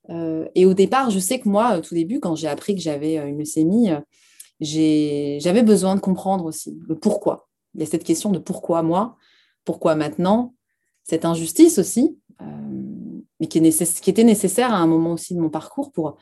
Euh, 0.09 0.47
et 0.55 0.65
au 0.65 0.73
départ, 0.73 1.11
je 1.11 1.19
sais 1.19 1.41
que 1.41 1.49
moi, 1.49 1.77
au 1.77 1.81
tout 1.81 1.95
début, 1.95 2.21
quand 2.21 2.35
j'ai 2.35 2.49
appris 2.49 2.75
que 2.75 2.81
j'avais 2.81 3.17
une 3.17 3.39
leucémie, 3.39 3.91
j'avais 4.61 5.63
besoin 5.63 5.97
de 5.97 6.01
comprendre 6.01 6.45
aussi 6.45 6.79
le 6.89 6.99
pourquoi. 6.99 7.49
Il 7.75 7.81
y 7.81 7.83
a 7.83 7.87
cette 7.87 8.05
question 8.05 8.31
de 8.31 8.39
pourquoi 8.39 8.83
moi, 8.83 9.17
pourquoi 9.65 9.97
maintenant, 9.97 10.55
cette 11.05 11.25
injustice 11.25 11.79
aussi, 11.79 12.19
euh, 12.41 12.45
mais 13.39 13.47
qui, 13.47 13.59
est 13.59 14.01
qui, 14.01 14.11
était 14.11 14.25
nécessaire 14.25 14.73
à 14.73 14.79
un 14.79 14.87
moment 14.87 15.13
aussi 15.13 15.35
de 15.35 15.41
mon 15.41 15.51
parcours 15.51 15.93
pour, 15.93 16.17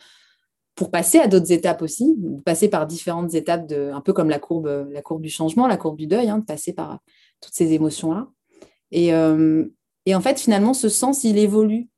pour 0.74 0.90
passer 0.90 1.18
à 1.18 1.28
d'autres 1.28 1.52
étapes 1.52 1.82
aussi, 1.82 2.16
passer 2.44 2.68
par 2.68 2.86
différentes 2.86 3.34
étapes, 3.34 3.66
de, 3.66 3.90
un 3.92 4.00
peu 4.00 4.12
comme 4.12 4.28
la 4.28 4.38
courbe, 4.38 4.88
la 4.90 5.02
courbe 5.02 5.22
du 5.22 5.30
changement, 5.30 5.66
la 5.66 5.76
courbe 5.76 5.96
du 5.96 6.06
deuil, 6.06 6.28
hein, 6.28 6.38
de 6.38 6.44
passer 6.44 6.72
par 6.72 6.98
toutes 7.40 7.54
ces 7.54 7.72
émotions-là. 7.72 8.28
Et, 8.90 9.14
euh, 9.14 9.64
et, 10.06 10.14
en 10.14 10.20
fait, 10.20 10.40
finalement, 10.40 10.74
ce 10.74 10.88
sens, 10.88 11.24
il 11.24 11.38
évolue 11.38 11.88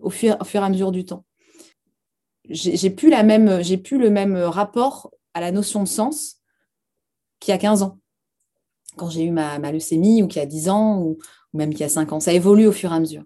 au 0.00 0.10
fur, 0.10 0.36
et 0.54 0.58
à 0.58 0.68
mesure 0.68 0.90
du 0.90 1.04
temps 1.04 1.24
j'ai 2.48 2.90
plus 2.90 3.10
plus 3.82 3.98
le 3.98 4.10
même 4.10 4.36
rapport 4.36 5.10
à 5.34 5.40
la 5.40 5.52
notion 5.52 5.82
de 5.82 5.88
sens 5.88 6.36
qu'il 7.40 7.52
y 7.52 7.54
a 7.54 7.58
15 7.58 7.82
ans, 7.82 7.98
quand 8.96 9.10
j'ai 9.10 9.24
eu 9.24 9.30
ma, 9.30 9.58
leucémie, 9.72 10.22
ou 10.22 10.28
qu'il 10.28 10.40
y 10.40 10.42
a 10.42 10.46
10 10.46 10.68
ans, 10.68 11.00
ou, 11.00 11.18
même 11.54 11.70
qu'il 11.70 11.80
y 11.80 11.84
a 11.84 11.88
5 11.88 12.12
ans. 12.12 12.20
Ça 12.20 12.32
évolue 12.32 12.66
au 12.66 12.72
fur 12.72 12.92
et 12.92 12.96
à 12.96 13.00
mesure. 13.00 13.24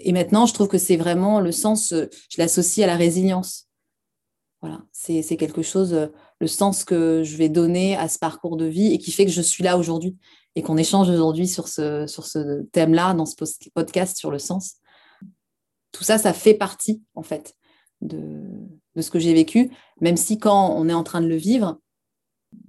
Et 0.00 0.12
maintenant, 0.12 0.46
je 0.46 0.54
trouve 0.54 0.68
que 0.68 0.78
c'est 0.78 0.96
vraiment 0.96 1.40
le 1.40 1.52
sens, 1.52 1.92
je 1.92 2.36
l'associe 2.38 2.84
à 2.84 2.86
la 2.86 2.96
résilience. 2.96 3.68
Voilà, 4.62 4.82
c'est 4.92 5.22
quelque 5.36 5.62
chose, 5.62 6.10
le 6.38 6.46
sens 6.46 6.84
que 6.84 7.22
je 7.24 7.36
vais 7.36 7.48
donner 7.48 7.96
à 7.96 8.08
ce 8.08 8.18
parcours 8.18 8.56
de 8.56 8.66
vie 8.66 8.92
et 8.92 8.98
qui 8.98 9.10
fait 9.10 9.24
que 9.24 9.30
je 9.30 9.40
suis 9.40 9.64
là 9.64 9.78
aujourd'hui 9.78 10.16
et 10.54 10.62
qu'on 10.62 10.76
échange 10.76 11.08
aujourd'hui 11.08 11.48
sur 11.48 11.68
ce, 11.68 12.06
sur 12.06 12.26
ce 12.26 12.62
thème-là, 12.72 13.14
dans 13.14 13.26
ce 13.26 13.34
podcast 13.74 14.16
sur 14.16 14.30
le 14.30 14.38
sens. 14.38 14.76
Tout 15.92 16.04
ça, 16.04 16.18
ça 16.18 16.32
fait 16.32 16.54
partie, 16.54 17.02
en 17.14 17.22
fait, 17.22 17.56
de, 18.00 18.42
ce 19.00 19.10
que 19.10 19.18
j'ai 19.18 19.32
vécu, 19.32 19.70
même 20.00 20.16
si 20.16 20.38
quand 20.38 20.74
on 20.76 20.88
est 20.88 20.94
en 20.94 21.04
train 21.04 21.20
de 21.20 21.26
le 21.26 21.36
vivre, 21.36 21.80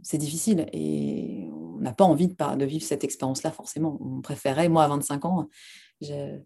c'est 0.04 0.18
difficile 0.18 0.68
et 0.74 1.50
on 1.52 1.80
n'a 1.80 1.94
pas 1.94 2.04
envie 2.04 2.28
de, 2.28 2.56
de 2.56 2.66
vivre 2.66 2.86
cette 2.86 3.04
expérience-là 3.04 3.52
forcément. 3.52 3.98
On 4.00 4.22
préférait, 4.22 4.70
moi 4.70 4.84
à 4.84 4.88
25 4.88 5.26
ans, 5.26 5.50
je 6.02 6.40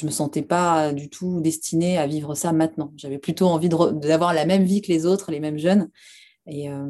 ne 0.00 0.06
me 0.06 0.10
sentais 0.10 0.42
pas 0.42 0.92
du 0.92 1.10
tout 1.10 1.40
destinée 1.40 1.98
à 1.98 2.06
vivre 2.06 2.34
ça 2.34 2.52
maintenant. 2.52 2.92
J'avais 2.96 3.18
plutôt 3.18 3.46
envie 3.46 3.68
d'avoir 3.68 4.32
la 4.32 4.46
même 4.46 4.64
vie 4.64 4.80
que 4.80 4.88
les 4.88 5.06
autres, 5.06 5.30
les 5.30 5.40
mêmes 5.40 5.58
jeunes. 5.58 5.90
Et 6.46 6.70
euh, 6.70 6.86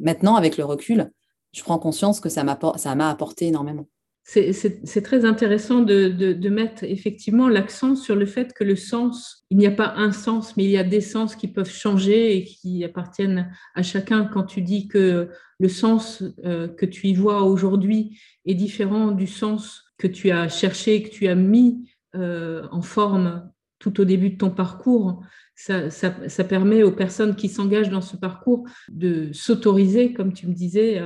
maintenant, 0.00 0.36
avec 0.36 0.56
le 0.56 0.64
recul, 0.64 1.10
je 1.52 1.62
prends 1.62 1.78
conscience 1.78 2.20
que 2.20 2.28
ça 2.28 2.44
m'a 2.44 3.10
apporté 3.10 3.46
énormément 3.46 3.88
c'est 4.30 5.02
très 5.02 5.24
intéressant 5.24 5.80
de, 5.80 6.48
mettre 6.50 6.84
effectivement 6.84 7.48
l'accent 7.48 7.96
sur 7.96 8.14
le 8.14 8.26
fait 8.26 8.52
que 8.52 8.62
le 8.62 8.76
sens, 8.76 9.46
il 9.48 9.56
n'y 9.56 9.66
a 9.66 9.70
pas 9.70 9.94
un 9.96 10.12
sens, 10.12 10.54
mais 10.56 10.64
il 10.64 10.70
y 10.70 10.76
a 10.76 10.84
des 10.84 11.00
sens 11.00 11.34
qui 11.34 11.48
peuvent 11.48 11.70
changer 11.70 12.36
et 12.36 12.44
qui 12.44 12.84
appartiennent 12.84 13.50
à 13.74 13.82
chacun. 13.82 14.26
Quand 14.26 14.44
tu 14.44 14.60
dis 14.60 14.86
que 14.86 15.30
le 15.58 15.68
sens 15.68 16.22
euh, 16.44 16.68
que 16.68 16.84
tu 16.84 17.06
y 17.06 17.14
vois 17.14 17.42
aujourd'hui 17.42 18.20
est 18.44 18.54
différent 18.54 19.12
du 19.12 19.26
sens 19.26 19.84
que 19.96 20.06
tu 20.06 20.30
as 20.30 20.50
cherché, 20.50 21.02
que 21.02 21.08
tu 21.08 21.26
as 21.26 21.34
mis 21.34 21.88
en 22.14 22.82
forme 22.82 23.50
tout 23.78 24.00
au 24.00 24.04
début 24.04 24.30
de 24.30 24.38
ton 24.38 24.50
parcours, 24.50 25.22
ça, 25.54 25.90
ça 25.90 26.44
permet 26.44 26.82
aux 26.82 26.92
personnes 26.92 27.36
qui 27.36 27.48
s'engagent 27.48 27.90
dans 27.90 28.00
ce 28.00 28.16
parcours 28.16 28.64
de 28.88 29.30
s'autoriser, 29.32 30.12
comme 30.12 30.32
tu 30.32 30.46
me 30.46 30.54
disais, 30.54 31.00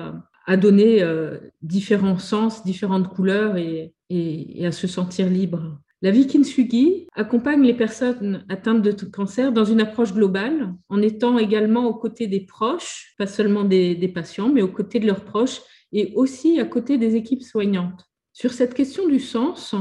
à 0.47 0.57
donner 0.57 1.03
euh, 1.03 1.39
différents 1.63 2.19
sens, 2.19 2.65
différentes 2.65 3.09
couleurs 3.09 3.57
et, 3.57 3.95
à 4.65 4.73
se 4.73 4.87
sentir 4.87 5.29
libre. 5.29 5.79
La 6.03 6.11
vie 6.11 6.27
Kintsugi 6.27 7.07
accompagne 7.15 7.63
les 7.63 7.75
personnes 7.75 8.45
atteintes 8.49 8.83
de 8.83 8.93
cancer 9.07 9.53
dans 9.53 9.65
une 9.65 9.81
approche 9.81 10.13
globale, 10.13 10.75
en 10.89 11.01
étant 11.01 11.39
également 11.39 11.87
aux 11.87 11.95
côtés 11.95 12.27
des 12.27 12.41
proches, 12.41 13.15
pas 13.17 13.27
seulement 13.27 13.65
des 13.65 14.13
patients, 14.15 14.49
mais 14.49 14.63
aux 14.63 14.69
côtés 14.69 15.01
de 15.01 15.07
leurs 15.07 15.25
proches 15.25 15.61
et 15.93 16.13
aussi 16.17 16.61
à 16.61 16.65
côté 16.65 16.99
des 16.99 17.15
équipes 17.15 17.43
soignantes. 17.43 18.05
Sur 18.33 18.53
cette 18.53 18.75
question 18.75 19.09
du 19.09 19.21
sens, 19.21 19.75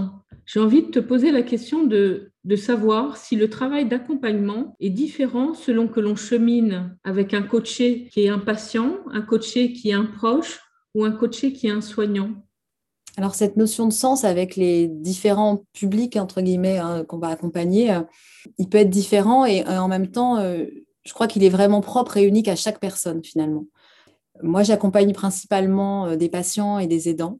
j'ai 0.45 0.59
envie 0.59 0.83
de 0.83 0.91
te 0.91 0.99
poser 0.99 1.31
la 1.31 1.41
question 1.41 1.85
de, 1.85 2.31
savoir 2.57 3.17
si 3.17 3.35
le 3.35 3.49
travail 3.49 3.87
d'accompagnement 3.87 4.75
est 4.79 4.89
différent 4.89 5.53
selon 5.53 5.87
que 5.87 5.99
l'on 5.99 6.15
chemine 6.15 6.97
avec 7.03 7.33
un 7.33 7.43
coaché 7.43 8.09
qui 8.11 8.21
est 8.23 8.29
un 8.29 8.39
patient, 8.39 8.97
un 9.11 9.21
coaché 9.21 9.73
qui 9.73 9.89
est 9.89 9.93
un 9.93 10.05
proche 10.05 10.59
ou 10.93 11.05
un 11.05 11.11
coaché 11.11 11.53
qui 11.53 11.67
est 11.67 11.71
un 11.71 11.81
soignant. 11.81 12.31
Alors 13.17 13.35
cette 13.35 13.57
notion 13.57 13.87
de 13.87 13.93
sens 13.93 14.23
avec 14.23 14.55
les 14.55 14.87
différents 14.87 15.63
publics, 15.73 16.15
entre 16.15 16.41
guillemets, 16.41 16.77
hein, 16.77 17.03
qu'on 17.05 17.19
va 17.19 17.27
accompagner, 17.27 17.93
euh, 17.93 18.01
il 18.57 18.69
peut 18.69 18.77
être 18.77 18.89
différent 18.89 19.45
et 19.45 19.65
euh, 19.67 19.79
en 19.79 19.87
même 19.87 20.11
temps, 20.11 20.37
euh, 20.37 20.65
je 21.03 21.13
crois 21.13 21.27
qu'il 21.27 21.43
est 21.43 21.49
vraiment 21.49 21.81
propre 21.81 22.17
et 22.17 22.23
unique 22.23 22.47
à 22.47 22.55
chaque 22.55 22.79
personne 22.79 23.23
finalement. 23.23 23.65
Moi, 24.41 24.63
j'accompagne 24.63 25.13
principalement 25.13 26.15
des 26.15 26.29
patients 26.29 26.79
et 26.79 26.87
des 26.87 27.09
aidants. 27.09 27.39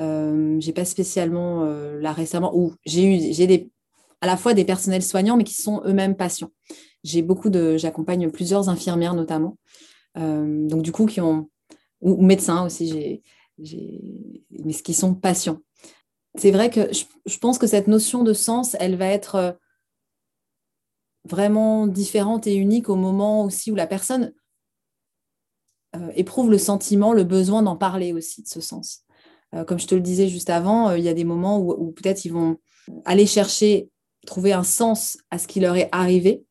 Euh, 0.00 0.56
j'ai 0.58 0.72
pas 0.72 0.84
spécialement 0.84 1.64
euh, 1.64 2.00
là 2.00 2.12
récemment 2.12 2.50
où 2.56 2.74
j'ai 2.84 3.04
eu 3.04 3.32
j'ai 3.32 3.46
des 3.46 3.70
à 4.20 4.26
la 4.26 4.36
fois 4.36 4.52
des 4.52 4.64
personnels 4.64 5.04
soignants 5.04 5.36
mais 5.36 5.44
qui 5.44 5.54
sont 5.54 5.82
eux-mêmes 5.84 6.16
patients. 6.16 6.50
J'ai 7.04 7.22
beaucoup 7.22 7.48
de 7.48 7.76
j'accompagne 7.76 8.30
plusieurs 8.30 8.68
infirmières 8.68 9.14
notamment. 9.14 9.56
Euh, 10.18 10.66
donc 10.66 10.82
du 10.82 10.90
coup 10.90 11.06
qui 11.06 11.20
ont 11.20 11.48
ou, 12.00 12.22
médecins 12.22 12.64
aussi 12.64 13.22
j'ai 13.58 14.42
mais 14.50 14.72
qui 14.72 14.94
sont 14.94 15.14
patients. 15.14 15.60
C'est 16.36 16.50
vrai 16.50 16.70
que 16.70 16.92
je, 16.92 17.38
pense 17.38 17.58
que 17.58 17.68
cette 17.68 17.86
notion 17.86 18.24
de 18.24 18.32
sens, 18.32 18.76
elle 18.80 18.96
va 18.96 19.06
être 19.06 19.56
vraiment 21.24 21.86
différente 21.86 22.48
et 22.48 22.56
unique 22.56 22.88
au 22.88 22.96
moment 22.96 23.44
aussi 23.44 23.70
où 23.70 23.76
la 23.76 23.86
personne 23.86 24.32
éprouve 26.16 26.50
le 26.50 26.58
sentiment, 26.58 27.12
le 27.12 27.22
besoin 27.22 27.62
d'en 27.62 27.76
parler 27.76 28.12
aussi 28.12 28.42
de 28.42 28.48
ce 28.48 28.60
sens. 28.60 29.03
Euh, 29.54 29.64
comme 29.64 29.78
je 29.78 29.86
te 29.86 29.94
le 29.94 30.00
disais 30.00 30.28
juste 30.28 30.50
avant, 30.50 30.90
euh, 30.90 30.98
il 30.98 31.04
y 31.04 31.08
a 31.08 31.14
des 31.14 31.24
moments 31.24 31.58
où, 31.58 31.92
peut-être 31.92 32.24
ils 32.24 32.32
vont 32.32 32.58
aller 33.04 33.26
chercher, 33.26 33.90
trouver 34.26 34.52
un 34.52 34.64
sens 34.64 35.18
à 35.30 35.38
ce 35.38 35.46
qui 35.46 35.60
leur 35.60 35.76
est 35.76 35.88
arrivé. 35.92 36.44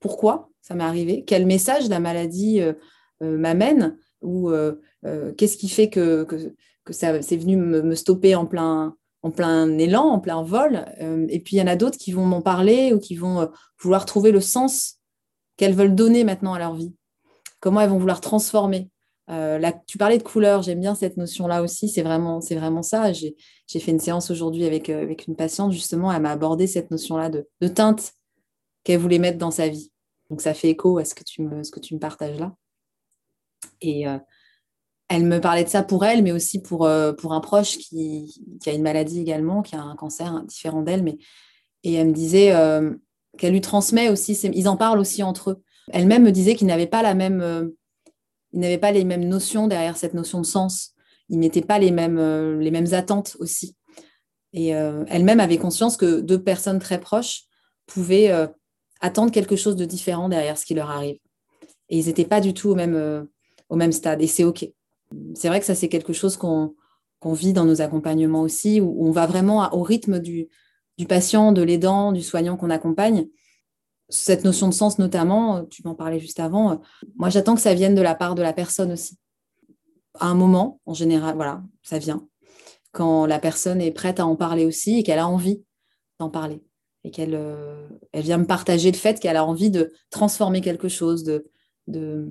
Pourquoi 0.00 0.50
ça 0.60 0.74
m'est 0.74 0.84
arrivé? 0.84 1.24
Quel 1.26 1.46
message 1.46 1.88
la 1.88 2.00
maladie 2.00 2.60
euh, 2.60 2.74
m'amène? 3.20 3.96
Ou 4.22 4.50
qu'est-ce 5.36 5.58
qui 5.58 5.68
fait 5.68 5.90
que, 5.90 6.26
ça 6.88 7.20
c'est 7.20 7.36
venu 7.36 7.56
me, 7.58 7.94
stopper 7.94 8.34
en 8.34 8.46
plein, 8.46 8.96
en 9.20 9.30
plein 9.30 9.76
élan, 9.76 10.04
en 10.04 10.18
plein 10.18 10.42
vol? 10.42 10.86
et 11.28 11.40
puis 11.40 11.56
il 11.56 11.58
y 11.58 11.62
en 11.62 11.66
a 11.66 11.76
d'autres 11.76 11.98
qui 11.98 12.12
vont 12.12 12.24
m'en 12.24 12.40
parler 12.40 12.94
ou 12.94 12.98
qui 12.98 13.16
vont 13.16 13.50
vouloir 13.78 14.06
trouver 14.06 14.32
le 14.32 14.40
sens 14.40 14.98
qu'elles 15.58 15.74
veulent 15.74 15.94
donner 15.94 16.24
maintenant 16.24 16.54
à 16.54 16.58
leur 16.58 16.74
vie. 16.74 16.94
Comment 17.60 17.82
elles 17.82 17.90
vont 17.90 17.98
vouloir 17.98 18.22
transformer? 18.22 18.88
Euh, 19.30 19.70
tu 19.86 19.96
parlais 19.96 20.18
de 20.18 20.22
couleur, 20.22 20.62
j'aime 20.62 20.80
bien 20.80 20.94
cette 20.94 21.16
notion-là 21.16 21.62
aussi, 21.62 21.88
c'est 21.88 22.02
vraiment, 22.02 22.40
c'est 22.40 22.56
vraiment 22.56 22.82
ça. 22.82 23.12
J'ai, 23.12 23.34
fait 23.68 23.90
une 23.90 24.00
séance 24.00 24.30
aujourd'hui 24.30 24.64
avec, 24.64 24.90
euh, 24.90 25.02
avec 25.02 25.26
une 25.26 25.36
patiente, 25.36 25.72
justement, 25.72 26.12
elle 26.12 26.22
m'a 26.22 26.30
abordé 26.30 26.66
cette 26.66 26.90
notion-là 26.90 27.30
de, 27.30 27.68
teinte 27.68 28.12
qu'elle 28.82 29.00
voulait 29.00 29.18
mettre 29.18 29.38
dans 29.38 29.50
sa 29.50 29.68
vie. 29.68 29.90
Donc 30.28 30.42
ça 30.42 30.52
fait 30.52 30.68
écho 30.70 30.98
à 30.98 31.04
ce 31.04 31.14
que 31.14 31.24
tu 31.24 31.42
me, 31.42 31.98
partages 31.98 32.38
là. 32.38 32.54
Et 33.80 34.06
euh, 34.06 34.18
elle 35.08 35.24
me 35.24 35.40
parlait 35.40 35.64
de 35.64 35.68
ça 35.68 35.82
pour 35.82 36.04
elle, 36.04 36.22
mais 36.22 36.32
aussi 36.32 36.60
pour, 36.60 36.88
pour 37.18 37.32
un 37.32 37.40
proche 37.40 37.78
qui, 37.78 38.58
qui, 38.60 38.70
a 38.70 38.72
une 38.72 38.82
maladie 38.82 39.20
également, 39.20 39.62
qui 39.62 39.74
a 39.74 39.80
un 39.80 39.96
cancer 39.96 40.42
différent 40.44 40.82
d'elle. 40.82 41.02
Mais... 41.02 41.16
Et 41.82 41.94
elle 41.94 42.08
me 42.08 42.12
disait 42.12 42.54
qu'elle 43.36 43.52
lui 43.52 43.60
transmet 43.60 44.08
aussi, 44.08 44.32
ils 44.32 44.68
en 44.68 44.76
parlent 44.78 44.98
aussi 44.98 45.22
entre 45.22 45.50
eux. 45.50 45.62
Elle-même 45.92 46.22
me 46.22 46.32
disait 46.32 46.54
qu'ils 46.54 46.66
n'avaient 46.66 46.86
pas 46.86 47.02
la 47.02 47.14
même 47.14 47.74
ils 48.54 48.60
n'avaient 48.60 48.78
pas 48.78 48.92
les 48.92 49.04
mêmes 49.04 49.28
notions 49.28 49.66
derrière 49.66 49.96
cette 49.96 50.14
notion 50.14 50.40
de 50.40 50.46
sens. 50.46 50.92
Ils 51.28 51.40
n'étaient 51.40 51.60
pas 51.60 51.80
les 51.80 51.90
mêmes, 51.90 52.18
euh, 52.18 52.56
les 52.60 52.70
mêmes 52.70 52.92
attentes 52.92 53.36
aussi. 53.40 53.76
Et 54.52 54.76
euh, 54.76 55.04
elle-même 55.08 55.40
avait 55.40 55.58
conscience 55.58 55.96
que 55.96 56.20
deux 56.20 56.40
personnes 56.40 56.78
très 56.78 57.00
proches 57.00 57.42
pouvaient 57.86 58.30
euh, 58.30 58.46
attendent 59.00 59.32
quelque 59.32 59.56
chose 59.56 59.74
de 59.74 59.84
différent 59.84 60.28
derrière 60.28 60.56
ce 60.56 60.64
qui 60.64 60.74
leur 60.74 60.90
arrive. 60.90 61.18
Et 61.88 61.98
ils 61.98 62.06
n'étaient 62.06 62.24
pas 62.24 62.40
du 62.40 62.54
tout 62.54 62.70
au 62.70 62.74
même, 62.76 63.26
au 63.68 63.76
même 63.76 63.92
stade. 63.92 64.22
Et 64.22 64.28
c'est 64.28 64.44
OK. 64.44 64.64
C'est 65.34 65.48
vrai 65.48 65.58
que 65.58 65.66
ça, 65.66 65.74
c'est 65.74 65.88
quelque 65.88 66.12
chose 66.12 66.36
qu'on 66.36 66.72
vit 67.24 67.52
dans 67.52 67.64
nos 67.64 67.82
accompagnements 67.82 68.40
aussi, 68.40 68.80
où 68.80 69.06
on 69.06 69.10
va 69.10 69.26
vraiment 69.26 69.68
au 69.74 69.82
rythme 69.82 70.20
du, 70.20 70.48
du 70.96 71.06
patient, 71.06 71.52
de 71.52 71.60
l'aidant, 71.60 72.12
du 72.12 72.22
soignant 72.22 72.56
qu'on 72.56 72.70
accompagne. 72.70 73.26
Cette 74.10 74.44
notion 74.44 74.68
de 74.68 74.74
sens 74.74 74.98
notamment, 74.98 75.64
tu 75.64 75.82
m'en 75.84 75.94
parlais 75.94 76.20
juste 76.20 76.40
avant, 76.40 76.80
moi 77.16 77.30
j'attends 77.30 77.54
que 77.54 77.60
ça 77.60 77.74
vienne 77.74 77.94
de 77.94 78.02
la 78.02 78.14
part 78.14 78.34
de 78.34 78.42
la 78.42 78.52
personne 78.52 78.92
aussi. 78.92 79.18
À 80.20 80.26
un 80.26 80.34
moment, 80.34 80.80
en 80.86 80.94
général, 80.94 81.34
voilà, 81.34 81.62
ça 81.82 81.98
vient. 81.98 82.28
Quand 82.92 83.26
la 83.26 83.38
personne 83.38 83.80
est 83.80 83.90
prête 83.90 84.20
à 84.20 84.26
en 84.26 84.36
parler 84.36 84.66
aussi 84.66 84.98
et 84.98 85.02
qu'elle 85.02 85.18
a 85.18 85.26
envie 85.26 85.64
d'en 86.18 86.30
parler. 86.30 86.62
Et 87.02 87.10
qu'elle 87.10 87.34
euh, 87.34 87.88
vient 88.14 88.38
me 88.38 88.46
partager 88.46 88.90
le 88.90 88.96
fait 88.96 89.20
qu'elle 89.20 89.36
a 89.36 89.44
envie 89.44 89.70
de 89.70 89.92
transformer 90.10 90.60
quelque 90.60 90.88
chose, 90.88 91.24
de, 91.24 92.30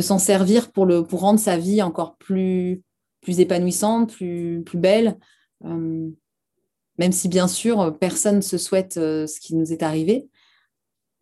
s'en 0.00 0.18
servir 0.18 0.72
pour, 0.72 0.86
le, 0.86 1.04
pour 1.04 1.20
rendre 1.20 1.38
sa 1.38 1.56
vie 1.56 1.82
encore 1.82 2.16
plus, 2.16 2.82
épanouissante, 3.26 4.12
plus, 4.12 4.64
belle. 4.74 5.18
Euh, 5.64 6.10
même 6.98 7.12
si 7.12 7.28
bien 7.28 7.48
sûr, 7.48 7.96
personne 7.98 8.36
ne 8.36 8.40
se 8.40 8.58
souhaite 8.58 8.96
euh, 8.96 9.26
ce 9.26 9.40
qui 9.40 9.54
nous 9.54 9.72
est 9.72 9.82
arrivé. 9.82 10.28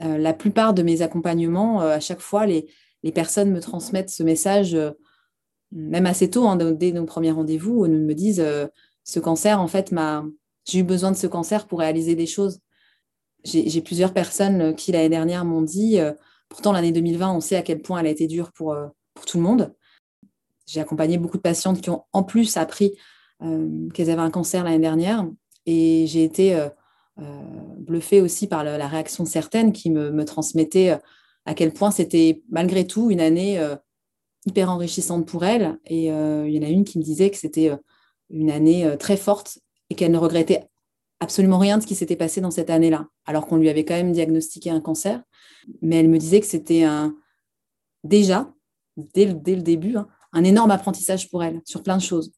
Euh, 0.05 0.19
la 0.19 0.33
plupart 0.33 0.75
de 0.75 0.83
mes 0.83 1.03
accompagnements, 1.03 1.81
à 1.81 2.01
chaque 2.01 2.21
fois, 2.21 2.47
les, 2.47 2.69
les, 3.03 3.13
personnes 3.13 3.51
me 3.51 3.61
transmettent 3.61 4.11
ce 4.11 4.23
message, 4.23 4.77
même 5.71 6.07
assez 6.07 6.31
tôt, 6.31 6.47
hein, 6.47 6.57
dès 6.57 6.93
nos 6.93 7.05
premiers 7.05 7.31
rendez-vous, 7.31 7.87
me 7.87 8.15
disent, 8.15 8.45
ce 9.05 9.21
cancer, 9.21 9.61
en 9.61 9.69
fait, 9.69 9.95
j'ai 10.65 10.81
eu 10.81 10.83
besoin 10.83 11.11
de 11.11 11.17
ce 11.17 11.27
cancer 11.27 11.67
pour 11.67 11.81
réaliser 11.81 12.15
des 12.15 12.27
choses. 12.27 12.61
J'ai 13.45 13.81
plusieurs 13.81 14.13
personnes 14.13 14.75
qui, 14.75 14.93
l'année 14.93 15.09
dernière, 15.09 15.45
m'ont 15.45 15.63
dit, 15.63 15.99
Pourtant, 16.53 16.73
l'année 16.73 16.93
2020, 16.93 17.33
on 17.33 17.41
sait 17.41 17.57
à 17.57 17.63
quel 17.63 17.81
point 17.81 17.99
elle 18.01 18.07
a 18.07 18.11
été 18.11 18.27
dure 18.27 18.53
pour, 18.53 18.75
euh, 18.75 18.89
pour 19.15 19.25
tout 19.25 19.39
le 19.39 19.43
monde. 19.43 19.75
J'ai 20.67 20.81
accompagné 20.81 21.17
beaucoup 21.17 21.39
de 21.39 21.43
patientes 21.43 21.81
qui 21.81 21.89
ont 21.89 22.05
en 22.13 22.25
plus 22.25 22.59
appris 22.59 22.93
euh, 23.41 23.89
qu'elles 23.95 24.11
avaient 24.11 24.21
un 24.21 24.31
cancer 24.31 24.63
l'année 24.63 24.79
dernière. 24.79 25.27
Et 25.65 26.05
j'ai 26.07 26.25
été 26.25 26.55
euh, 26.55 26.69
bluffée 27.79 28.21
aussi 28.21 28.47
par 28.47 28.65
la, 28.65 28.89
réaction 28.89 29.25
certaine 29.25 29.73
qui 29.73 29.91
me, 29.91 30.11
me 30.11 30.25
transmettaient 30.25 30.99
à 31.45 31.55
quel 31.55 31.73
point 31.73 31.91
c'était 31.91 32.43
malgré 32.51 32.87
tout 32.87 33.11
une 33.11 33.21
année 33.21 33.61
hyper 34.47 34.71
enrichissante 34.71 35.27
pour 35.27 35.45
elles. 35.45 35.79
Et 35.87 36.07
il 36.07 36.51
y 36.51 36.59
en 36.59 36.63
a 36.63 36.71
une 36.71 36.85
qui 36.85 36.99
me 36.99 37.03
disait 37.03 37.31
que 37.31 37.37
c'était 37.37 37.73
une 38.31 38.51
année 38.51 38.97
très 38.99 39.17
forte 39.17 39.59
et 39.91 39.95
qu'elle 39.95 40.13
ne 40.13 40.19
regrettait 40.19 40.69
absolument 41.21 41.59
rien 41.59 41.79
de 41.79 41.83
ce 41.83 41.87
qui 41.87 41.95
s'était 41.95 42.17
passé 42.17 42.41
dans 42.41 42.51
cette 42.51 42.71
année-là, 42.71 43.09
alors 43.27 43.47
qu'on 43.47 43.57
lui 43.57 43.69
avait 43.69 43.85
quand 43.85 43.95
même 43.95 44.13
diagnostiqué 44.13 44.71
un 44.71 44.81
cancer. 44.81 45.23
Mais 45.81 45.97
elle 45.97 46.09
me 46.09 46.19
disait 46.19 46.41
que 46.41 46.47
c'était 46.47 46.85
déjà, 48.05 48.53
dès 48.97 49.27
le, 49.27 49.35
dès 49.35 49.57
le 49.57 49.63
début, 49.63 49.97
hein, 49.97 50.09
un 50.33 50.45
énorme 50.45 50.71
apprentissage 50.71 51.31
pour 51.31 51.43
elle 51.45 51.61
sur 51.65 51.83
plein 51.83 51.97
de 51.97 52.03
choses, 52.03 52.33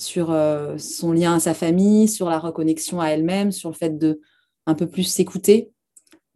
sur 0.00 0.30
euh, 0.30 0.78
son 0.78 1.12
lien 1.12 1.34
à 1.34 1.40
sa 1.40 1.52
famille, 1.52 2.08
sur 2.08 2.30
la 2.30 2.38
reconnexion 2.38 3.02
à 3.02 3.08
elle-même, 3.08 3.52
sur 3.52 3.68
le 3.68 3.74
fait 3.74 3.98
de 3.98 4.22
un 4.64 4.74
peu 4.74 4.86
plus 4.88 5.02
s'écouter, 5.02 5.72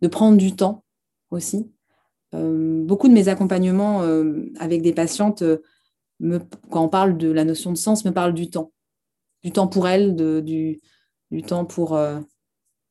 de 0.03 0.09
prendre 0.09 0.37
du 0.37 0.55
temps 0.55 0.85
aussi. 1.31 1.73
Euh, 2.35 2.85
beaucoup 2.85 3.09
de 3.09 3.15
mes 3.15 3.29
accompagnements 3.29 4.03
euh, 4.03 4.53
avec 4.59 4.83
des 4.83 4.93
patientes, 4.93 5.43
me, 6.21 6.41
quand 6.71 6.85
on 6.85 6.89
parle 6.91 7.17
de 7.17 7.31
la 7.31 7.45
notion 7.45 7.73
de 7.73 7.79
sens, 7.79 8.05
me 8.05 8.11
parlent 8.11 8.35
du 8.35 8.51
temps. 8.51 8.71
Du 9.43 9.51
temps 9.51 9.67
pour 9.67 9.89
elles, 9.89 10.15
du, 10.15 10.79
du 11.31 11.43
temps 11.43 11.65
pour, 11.65 11.99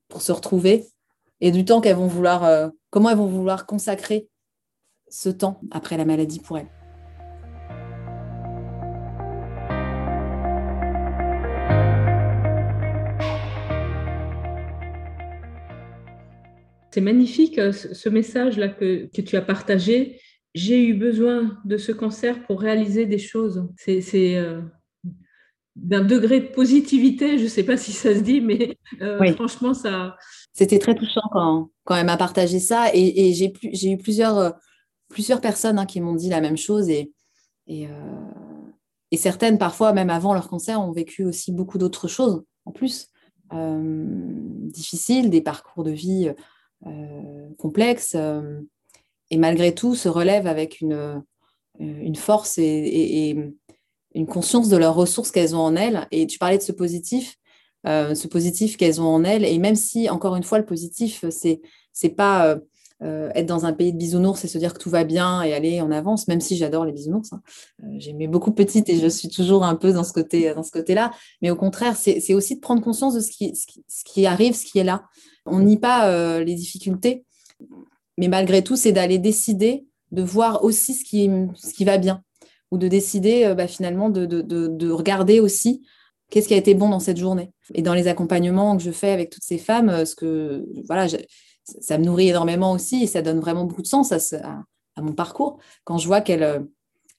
pour 0.07 0.21
se 0.23 0.31
retrouver 0.31 0.88
et 1.39 1.51
du 1.51 1.65
temps 1.65 1.81
qu'elles 1.81 1.97
vont 1.97 2.07
vouloir, 2.07 2.71
comment 2.89 3.09
elles 3.09 3.17
vont 3.17 3.27
vouloir 3.27 3.65
consacrer 3.65 4.27
ce 5.07 5.29
temps 5.29 5.62
après 5.71 5.97
la 5.97 6.05
maladie 6.05 6.39
pour 6.39 6.57
elles. 6.57 6.82
C'est 16.93 17.01
magnifique 17.01 17.58
euh, 17.58 17.71
ce 17.71 18.10
message-là 18.10 18.69
que, 18.69 19.10
que, 19.13 19.21
tu 19.21 19.36
as 19.36 19.41
partagé. 19.41 20.21
J'ai 20.53 20.86
eu 20.88 20.93
besoin 20.93 21.58
de 21.65 21.77
ce 21.77 21.91
cancer 21.91 22.45
pour 22.45 22.62
réaliser 22.62 23.06
des 23.06 23.17
choses. 23.17 23.67
C'est 23.77 24.38
d'un 25.75 26.03
degré 26.03 26.39
de 26.39 26.47
positivité, 26.47 27.38
je 27.38 27.43
ne 27.43 27.49
sais 27.49 27.63
pas 27.63 27.77
si 27.77 27.91
ça 27.91 28.13
se 28.13 28.19
dit, 28.19 28.41
mais 28.41 28.77
euh, 29.01 29.34
franchement, 29.34 29.73
ça... 29.73 30.15
C'était 30.53 30.77
très 30.77 30.93
touchant 30.93 31.27
quand, 31.32 31.69
quand 31.84 31.95
elle 31.95 32.06
m'a 32.06 32.17
partagé 32.17 32.60
ça. 32.60 32.93
Et, 32.93 33.34
j'ai, 33.34 33.91
eu 33.91 33.97
plusieurs, 33.97 34.38
euh, 34.38 34.51
plusieurs 35.10 35.41
personnes 35.41 35.79
hein, 35.79 35.88
qui 35.88 35.99
m'ont 35.99 36.15
dit 36.15 36.29
la 36.29 36.41
même 36.41 36.58
chose. 36.58 36.89
Et, 36.89 37.12
et, 37.65 37.88
euh, 37.88 37.91
et, 39.10 39.17
certaines, 39.17 39.58
parfois, 39.58 39.93
même 39.93 40.12
avant 40.12 40.36
leur 40.36 40.47
cancer, 40.47 40.79
ont 40.79 40.91
vécu 40.91 41.25
aussi 41.25 41.51
beaucoup 41.51 41.79
d'autres 41.79 42.08
choses 42.08 42.43
en 42.65 42.71
plus. 42.71 43.08
difficiles, 43.51 45.29
des 45.29 45.41
parcours 45.41 45.84
de 45.84 45.91
vie 45.91 46.32
complexes. 47.57 48.15
et 49.29 49.37
malgré 49.37 49.73
tout, 49.73 49.95
se 49.95 50.09
relèvent 50.09 50.47
avec 50.47 50.81
une, 50.81 51.23
une 51.79 52.15
force 52.15 52.57
et 52.57 53.53
une 54.15 54.27
conscience 54.27 54.69
de 54.69 54.77
leurs 54.77 54.95
ressources 54.95 55.31
qu'elles 55.31 55.55
ont 55.55 55.61
en 55.61 55.75
elles. 55.75 56.07
Et 56.11 56.27
tu 56.27 56.37
parlais 56.37 56.57
de 56.57 56.63
ce 56.63 56.71
positif, 56.71 57.35
euh, 57.87 58.15
ce 58.15 58.27
positif 58.27 58.77
qu'elles 58.77 59.01
ont 59.01 59.07
en 59.07 59.23
elles. 59.23 59.45
Et 59.45 59.57
même 59.57 59.75
si, 59.75 60.09
encore 60.09 60.35
une 60.35 60.43
fois, 60.43 60.59
le 60.59 60.65
positif, 60.65 61.25
c'est 61.29 61.61
c'est 61.91 62.09
pas 62.09 62.57
euh, 63.01 63.06
euh, 63.06 63.32
être 63.36 63.45
dans 63.45 63.65
un 63.65 63.73
pays 63.73 63.91
de 63.91 63.97
bisounours 63.97 64.43
et 64.43 64.47
se 64.47 64.58
dire 64.58 64.73
que 64.73 64.79
tout 64.79 64.89
va 64.89 65.03
bien 65.03 65.41
et 65.41 65.53
aller 65.53 65.82
en 65.82 65.91
avance, 65.91 66.27
même 66.27 66.41
si 66.41 66.56
j'adore 66.58 66.86
les 66.86 66.91
bisounours. 66.91 67.34
Hein. 67.34 67.41
J'aimais 67.97 68.27
beaucoup 68.27 68.51
petite 68.51 68.89
et 68.89 68.97
je 68.97 69.08
suis 69.08 69.29
toujours 69.29 69.63
un 69.63 69.75
peu 69.75 69.93
dans 69.93 70.03
ce 70.03 70.13
côté 70.13 70.53
dans 70.53 70.63
ce 70.63 70.71
côté-là. 70.71 71.12
Mais 71.41 71.49
au 71.49 71.56
contraire, 71.56 71.95
c'est 71.95 72.34
aussi 72.34 72.56
de 72.56 72.60
prendre 72.60 72.82
conscience 72.82 73.13
de 73.15 73.19
ce 73.19 73.32
qui, 73.32 74.25
arrive, 74.25 74.56
ce 74.56 74.65
qui 74.65 74.79
est 74.79 74.84
là. 74.84 75.03
On 75.45 75.60
nie 75.60 75.77
pas 75.77 76.39
les 76.39 76.56
difficultés, 76.56 77.25
mais 78.17 78.27
malgré 78.27 78.63
tout, 78.63 78.75
c'est 78.75 78.91
d'aller 78.91 79.17
décider 79.17 79.86
de 80.12 80.21
voir 80.21 80.63
aussi 80.63 80.93
ce 80.93 81.03
qui, 81.03 81.84
va 81.84 81.97
bien 81.97 82.23
ou 82.71 82.77
de 82.77 82.88
décider 82.88 83.45
euh, 83.45 83.56
bah, 83.56 83.67
finalement 83.67 84.10
de, 84.10 84.25
de, 84.25 84.41
de, 84.41 84.91
regarder 84.91 85.39
aussi 85.39 85.84
qu'est-ce 86.29 86.47
qui 86.47 86.53
a 86.53 86.58
été 86.58 86.73
bon 86.75 86.89
dans 86.89 86.99
cette 86.99 87.17
journée. 87.17 87.51
Et 87.73 87.82
dans 87.82 87.93
les 87.93 88.08
accompagnements 88.08 88.77
que 88.77 88.84
je 88.84 88.91
fais 88.91 89.12
avec 89.12 89.29
toutes 89.29 89.43
ces 89.43 89.58
femmes, 89.58 89.89
euh, 89.89 90.06
ce 90.06 90.15
que 90.15 90.65
voilà, 90.88 91.08
ça 91.63 91.97
me 91.97 92.04
nourrit 92.04 92.30
énormément 92.30 92.71
aussi 92.71 93.04
et 93.04 93.08
ça 93.08 93.21
donne 93.21 93.39
vraiment 93.39 93.65
beaucoup 93.65 93.82
de 93.82 93.88
sens 93.88 94.12
à, 94.12 94.63
mon 95.02 95.13
parcours 95.13 95.60
quand 95.86 95.97
je 95.97 96.08
vois 96.08 96.21
qu'elles 96.21 96.43
euh, 96.43 96.60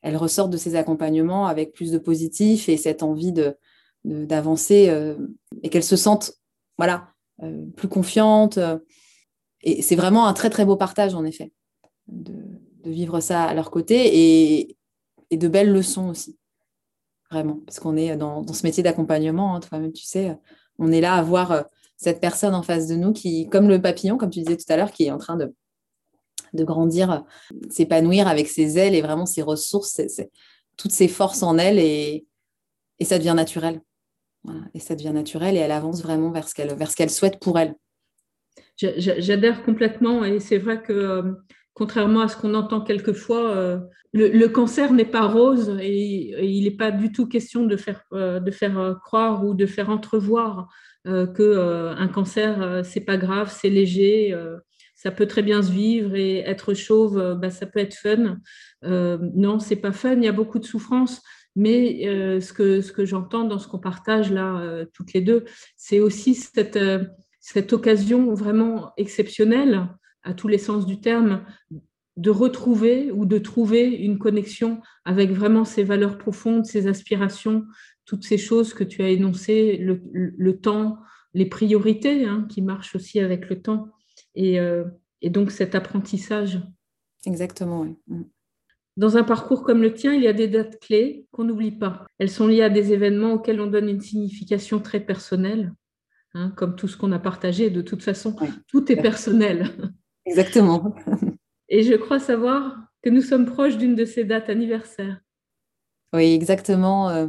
elle 0.03 0.19
de 0.19 0.57
ces 0.57 0.77
accompagnements 0.77 1.47
avec 1.47 1.73
plus 1.73 1.91
de 1.91 1.99
positif 1.99 2.69
et 2.69 2.77
cette 2.77 3.03
envie 3.03 3.33
d'avancer 4.05 4.93
et 5.63 5.71
qu'elles 5.71 5.83
se 5.83 5.97
sentent 5.97 6.35
voilà 6.77 7.09
plus 7.75 7.89
confiantes. 7.89 8.59
et 9.63 9.81
c'est 9.81 9.97
vraiment 9.97 10.27
un 10.27 10.35
très 10.35 10.51
très 10.51 10.67
beau 10.67 10.77
partage 10.77 11.15
en 11.15 11.25
effet 11.25 11.53
de, 12.09 12.35
vivre 12.85 13.21
ça 13.21 13.45
à 13.45 13.55
leur 13.55 13.71
côté 13.71 14.67
et, 15.31 15.37
de 15.37 15.49
belles 15.49 15.73
leçons 15.73 16.11
aussi. 16.11 16.39
Vraiment, 17.31 17.61
parce 17.67 17.81
qu'on 17.81 17.97
est 17.97 18.17
dans, 18.17 18.47
ce 18.47 18.65
métier 18.65 18.85
d'accompagnement, 18.85 19.57
hein, 19.57 19.61
toi-même, 19.61 19.93
tu 19.93 20.05
sais, 20.05 20.39
on 20.79 20.93
est 20.93 21.01
là 21.01 21.15
à 21.15 21.23
voir 21.23 21.51
euh, 21.51 21.63
cette 21.97 22.21
personne 22.21 22.55
en 22.55 22.63
face 22.63 22.87
de 22.89 22.95
nous 22.95 23.13
qui, 23.13 23.49
comme 23.49 23.69
le 23.69 23.81
papillon, 23.81 24.17
comme 24.17 24.31
tu 24.31 24.41
disais 24.41 24.57
tout 24.57 24.71
à 24.71 24.77
l'heure, 24.77 24.93
qui 24.93 25.05
est 25.05 25.11
en 25.11 25.19
train 25.19 25.37
de, 25.37 25.55
de 26.53 26.65
grandir, 26.65 27.25
s'épanouir 27.71 28.29
avec 28.29 28.49
ses 28.49 28.79
ailes 28.79 28.95
et 28.95 29.03
vraiment 29.03 29.27
ses 29.27 29.43
ressources, 29.43 30.01
toutes 30.77 30.93
ses 30.93 31.09
forces 31.09 31.43
en 31.43 31.59
elle 31.59 31.79
et, 31.79 32.27
et 32.99 33.05
ça 33.05 33.19
devient 33.19 33.35
naturel. 33.37 33.81
Et 34.75 34.81
ça 34.81 34.95
devient 34.95 35.13
naturel 35.13 35.57
et 35.57 35.61
elle 35.61 35.73
avance 35.73 36.03
vraiment 36.03 36.31
vers 36.31 36.49
ce 36.49 36.55
qu'elle, 36.55 36.75
vers 36.75 36.91
ce 36.91 36.97
qu'elle 36.97 37.11
souhaite 37.11 37.41
pour 37.41 37.59
elle. 37.59 37.75
J'adhère 38.77 39.63
complètement 39.63 40.25
et 40.25 40.41
c'est 40.41 40.59
vrai 40.59 40.83
que 40.83 40.93
euh, 40.93 41.33
contrairement 41.75 42.21
à 42.21 42.29
ce 42.29 42.37
qu'on 42.37 42.55
entend 42.55 42.81
quelquefois, 42.81 43.51
euh, 43.51 43.79
le, 44.13 44.47
cancer 44.49 44.93
n'est 44.93 45.05
pas 45.05 45.27
rose 45.27 45.79
et, 45.81 46.45
il 46.45 46.65
n'est 46.65 46.77
pas 46.77 46.91
du 46.91 47.11
tout 47.11 47.27
question 47.27 47.65
de 47.65 47.77
faire, 47.77 48.05
euh, 48.13 48.39
de 48.39 48.51
faire 48.51 48.99
croire 49.03 49.45
ou 49.45 49.55
de 49.55 49.67
faire 49.67 49.91
entrevoir 49.91 50.69
que 51.05 51.95
un 51.97 52.09
cancer 52.09 52.83
c'est 52.85 53.01
pas 53.01 53.17
grave, 53.17 53.55
c'est 53.55 53.69
léger, 53.69 54.35
ça 54.95 55.11
peut 55.11 55.27
très 55.27 55.43
bien 55.43 55.63
se 55.63 55.71
vivre 55.71 56.15
et 56.15 56.39
être 56.39 56.75
chauve, 56.75 57.39
bah, 57.41 57.51
ça 57.51 57.67
peut 57.67 57.81
être 57.81 57.95
fun. 57.95 58.39
non, 58.83 59.59
c'est 59.59 59.77
pas 59.77 59.93
fun, 59.93 60.15
il 60.15 60.25
y 60.25 60.29
a 60.29 60.33
beaucoup 60.33 60.59
de 60.59 60.65
souffrance. 60.65 61.21
Mais 61.57 62.41
ce 62.41 62.53
que, 62.53 62.81
ce 62.81 62.91
que 62.91 63.05
j'entends 63.05 63.45
dans 63.45 63.59
ce 63.59 63.69
qu'on 63.69 63.79
partage 63.79 64.33
là, 64.33 64.85
toutes 64.93 65.13
les 65.13 65.21
deux, 65.21 65.45
c'est 65.77 66.01
aussi 66.01 66.35
cette, 66.35 66.79
cette 67.41 67.75
occasion 67.75 68.33
vraiment 68.33 68.93
exceptionnelle 68.97 69.89
à 70.23 70.33
tous 70.33 70.49
les 70.49 70.59
sens 70.59 70.87
du 70.87 71.01
terme, 71.01 71.45
de 72.17 72.31
retrouver 72.31 73.11
ou 73.11 73.27
de 73.27 73.39
trouver 73.39 73.89
une 73.89 74.19
connexion 74.19 74.81
avec 75.05 75.31
vraiment 75.31 75.65
ses 75.65 75.85
valeurs 75.85 76.19
profondes, 76.19 76.65
ses 76.65 76.87
aspirations, 76.87 77.65
toutes 78.05 78.25
ces 78.25 78.39
choses 78.39 78.75
que 78.75 78.85
tu 78.85 79.03
as 79.03 79.09
énoncées, 79.09 79.79
le, 79.79 80.57
temps, 80.59 80.99
les 81.33 81.47
priorités 81.47 82.25
hein, 82.25 82.47
qui 82.49 82.63
marchent 82.63 82.95
aussi 82.95 83.19
avec 83.19 83.49
le 83.49 83.61
temps. 83.61 83.89
Et, 84.37 84.59
et 85.23 85.31
donc 85.31 85.51
cet 85.51 85.75
apprentissage. 85.75 86.61
Exactement, 87.27 87.81
oui. 87.81 87.97
Mm. 88.07 88.23
Dans 88.97 89.17
un 89.17 89.25
parcours 89.25 89.65
comme 89.65 89.83
le 89.83 89.93
tien, 89.93 90.15
il 90.15 90.23
y 90.23 90.29
a 90.29 90.33
des 90.33 90.47
dates 90.47 90.79
clés 90.79 91.27
qu'on 91.33 91.45
n'oublie 91.45 91.73
pas. 91.73 92.07
Elles 92.19 92.31
sont 92.31 92.47
liées 92.47 92.63
à 92.63 92.71
des 92.71 92.93
événements 92.93 93.33
auxquels 93.33 93.61
on 93.61 93.67
donne 93.67 93.89
une 93.89 94.01
signification 94.01 94.79
très 94.79 95.01
personnelle, 95.01 95.75
hein, 96.35 96.53
comme 96.57 96.77
tout 96.77 96.87
ce 96.87 96.97
qu'on 96.97 97.11
a 97.11 97.19
partagé. 97.19 97.71
De 97.71 97.83
toute 97.83 98.05
façon, 98.05 98.37
tout 98.69 98.93
est 98.93 99.03
personnel. 99.03 99.93
Exactement. 100.27 100.95
Et 101.75 101.83
je 101.83 101.95
crois 101.95 102.21
savoir 102.21 102.77
que 103.03 103.11
nous 103.11 103.21
sommes 103.21 103.47
proches 103.47 103.77
d'une 103.77 103.97
de 103.97 104.05
ces 104.05 104.23
dates 104.23 104.49
anniversaires. 104.49 105.19
Oui, 106.13 106.33
exactement. 106.33 107.11
Euh, 107.11 107.27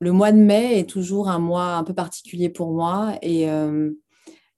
le 0.00 0.10
mois 0.10 0.32
de 0.32 0.38
mai 0.38 0.80
est 0.80 0.90
toujours 0.90 1.28
un 1.28 1.38
mois 1.38 1.74
un 1.74 1.84
peu 1.84 1.94
particulier 1.94 2.48
pour 2.48 2.72
moi. 2.72 3.16
Et, 3.22 3.48
euh, 3.48 3.92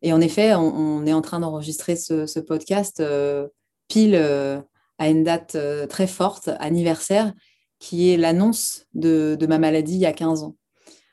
en 0.07 0.21
effet, 0.23 0.55
on, 0.55 1.05
est 1.05 1.13
en 1.13 1.21
train 1.21 1.39
d'enregistrer 1.41 1.97
ce, 1.97 2.41
podcast 2.41 3.01
euh, 3.01 3.49
pile 3.89 4.17
à 4.17 5.09
une 5.11 5.23
date 5.23 5.59
très 5.91 6.07
forte, 6.07 6.49
anniversaire, 6.59 7.35
qui 7.81 8.09
est 8.09 8.17
l'annonce 8.17 8.87
de, 8.95 9.37
ma 9.47 9.59
maladie 9.59 9.97
il 9.97 10.01
y 10.01 10.07
a 10.07 10.15
15 10.15 10.45
ans. 10.45 10.57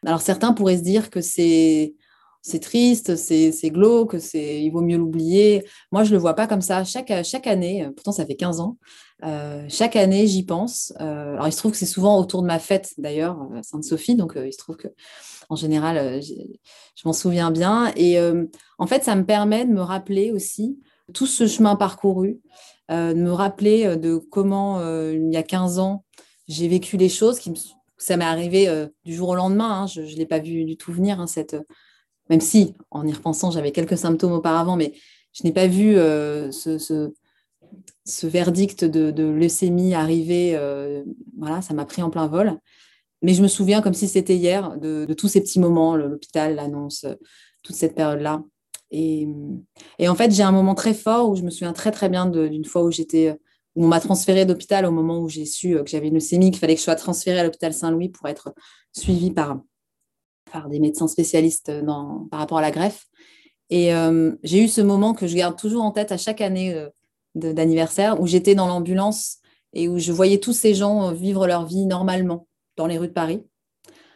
Alors 0.05 0.21
certains 0.21 0.53
pourraient 0.53 0.77
se 0.77 0.83
dire 0.83 1.09
que 1.09 1.19
c'est 1.19 1.93
c'est 2.47 2.59
triste, 2.59 3.15
c'est 3.15 3.69
glauque, 3.71 4.15
il 4.35 4.69
vaut 4.69 4.81
mieux 4.81 4.97
l'oublier. 4.97 5.65
Moi, 5.91 6.03
je 6.03 6.09
ne 6.11 6.15
le 6.15 6.21
vois 6.21 6.35
pas 6.35 6.45
comme 6.45 6.61
ça. 6.61 6.83
Chaque, 6.83 7.11
chaque 7.23 7.47
année, 7.47 7.89
pourtant 7.95 8.11
ça 8.11 8.23
fait 8.23 8.35
15 8.35 8.59
ans, 8.59 8.77
euh, 9.23 9.65
chaque 9.67 9.95
année, 9.95 10.27
j'y 10.27 10.43
pense. 10.43 10.93
Euh, 11.01 11.33
alors, 11.33 11.47
il 11.47 11.51
se 11.51 11.57
trouve 11.57 11.71
que 11.71 11.77
c'est 11.77 11.85
souvent 11.87 12.19
autour 12.19 12.43
de 12.43 12.47
ma 12.47 12.59
fête, 12.59 12.93
d'ailleurs, 12.99 13.41
euh, 13.53 13.61
Sainte-Sophie. 13.63 14.15
Donc, 14.15 14.33
il 14.35 14.53
se 14.53 14.59
trouve 14.59 14.77
que, 14.77 14.89
en 15.49 15.55
général, 15.55 16.21
je 16.21 17.01
m'en 17.05 17.13
souviens 17.13 17.49
bien. 17.49 17.91
Et 17.95 18.19
en 18.77 18.87
fait, 18.87 19.03
ça 19.03 19.15
me 19.15 19.25
permet 19.25 19.65
de 19.65 19.71
me 19.71 19.81
rappeler 19.81 20.31
aussi 20.31 20.79
tout 21.13 21.27
ce 21.27 21.47
chemin 21.47 21.75
parcouru, 21.75 22.39
de 22.89 23.13
me 23.13 23.31
rappeler 23.31 23.95
de 23.95 24.17
comment, 24.17 24.81
il 25.11 25.31
y 25.31 25.37
a 25.37 25.43
15 25.43 25.79
ans, 25.79 26.03
j'ai 26.47 26.67
vécu 26.67 26.97
les 26.97 27.09
choses. 27.09 27.39
Qui 27.39 27.53
ça 27.97 28.17
m'est 28.17 28.25
arrivé 28.25 28.87
du 29.05 29.13
jour 29.13 29.29
au 29.29 29.35
lendemain. 29.35 29.83
Hein. 29.83 29.87
je 29.87 30.01
ne 30.01 30.15
l'ai 30.15 30.25
pas 30.25 30.39
vu 30.39 30.65
du 30.65 30.77
tout 30.77 30.91
venir, 30.91 31.19
hein, 31.19 31.27
cette 31.27 31.55
même 32.29 32.41
si, 32.41 32.73
en 32.91 33.05
y 33.05 33.13
repensant, 33.13 33.51
j'avais 33.51 33.71
quelques 33.71 33.97
symptômes 33.97 34.33
auparavant, 34.33 34.75
mais 34.75 34.93
je 35.33 35.43
n'ai 35.43 35.51
pas 35.51 35.67
vu 35.67 35.97
euh, 35.97 36.51
ce, 36.51 37.11
verdict 38.23 38.83
de, 38.85 39.23
leucémie 39.23 39.93
arriver. 39.93 40.55
Euh, 40.55 41.03
voilà, 41.37 41.61
ça 41.61 41.73
m'a 41.73 41.85
pris 41.85 42.01
en 42.01 42.09
plein 42.09 42.27
vol. 42.27 42.57
Mais 43.21 43.33
je 43.33 43.41
me 43.41 43.47
souviens 43.47 43.81
comme 43.81 43.93
si 43.93 44.07
c'était 44.07 44.35
hier 44.35 44.77
de, 44.77 45.13
tous 45.13 45.27
ces 45.27 45.41
petits 45.41 45.59
moments, 45.59 45.95
l'hôpital, 45.95 46.55
l'annonce, 46.55 47.05
toute 47.63 47.75
cette 47.75 47.95
période-là. 47.95 48.43
Et, 48.91 49.27
en 50.07 50.15
fait, 50.15 50.31
j'ai 50.31 50.43
un 50.43 50.51
moment 50.51 50.75
très 50.75 50.93
fort 50.93 51.29
où 51.29 51.35
je 51.35 51.41
me 51.41 51.49
souviens 51.49 51.73
très 51.73 51.91
très 51.91 52.09
bien 52.09 52.27
d'une 52.27 52.65
fois 52.65 52.83
où 52.83 52.91
j'étais, 52.91 53.37
où 53.75 53.83
on 53.85 53.87
m'a 53.87 53.99
transféré 53.99 54.45
d'hôpital 54.45 54.85
au 54.85 54.91
moment 54.91 55.19
où 55.19 55.27
j'ai 55.27 55.45
su 55.45 55.75
que 55.75 55.89
j'avais 55.89 56.07
une 56.07 56.13
leucémie, 56.15 56.51
qu'il 56.51 56.59
fallait 56.59 56.75
que 56.75 56.79
je 56.79 56.85
sois 56.85 56.95
transférée 56.95 57.39
à 57.39 57.43
l'hôpital 57.43 57.73
Saint-Louis 57.73 58.09
pour 58.09 58.27
être 58.29 58.53
suivie 58.93 59.31
par 59.31 59.59
par 60.55 60.69
des 60.69 60.79
médecins 60.79 61.09
spécialistes 61.09 61.69
dans, 61.69 62.27
par 62.31 62.39
rapport 62.39 62.59
à 62.59 62.61
la 62.61 62.71
greffe. 62.71 63.07
Et 63.69 63.93
euh, 63.93 64.31
j'ai 64.43 64.63
eu 64.63 64.69
ce 64.69 64.79
moment 64.79 65.13
que 65.13 65.27
je 65.27 65.35
garde 65.35 65.57
toujours 65.57 65.83
en 65.83 65.91
tête 65.91 66.13
à 66.13 66.17
chaque 66.17 66.39
année 66.39 66.73
euh, 66.73 66.89
d'anniversaire 67.35 68.21
où 68.21 68.27
j'étais 68.27 68.55
dans 68.55 68.67
l'ambulance 68.67 69.39
et 69.73 69.89
où 69.89 69.99
je 69.99 70.13
voyais 70.13 70.37
tous 70.37 70.53
ces 70.53 70.73
gens 70.73 71.09
euh, 71.09 71.13
vivre 71.13 71.45
leur 71.45 71.65
vie 71.65 71.85
normalement 71.85 72.47
dans 72.77 72.87
les 72.87 72.97
rues 72.97 73.09
de 73.09 73.13
Paris. 73.13 73.43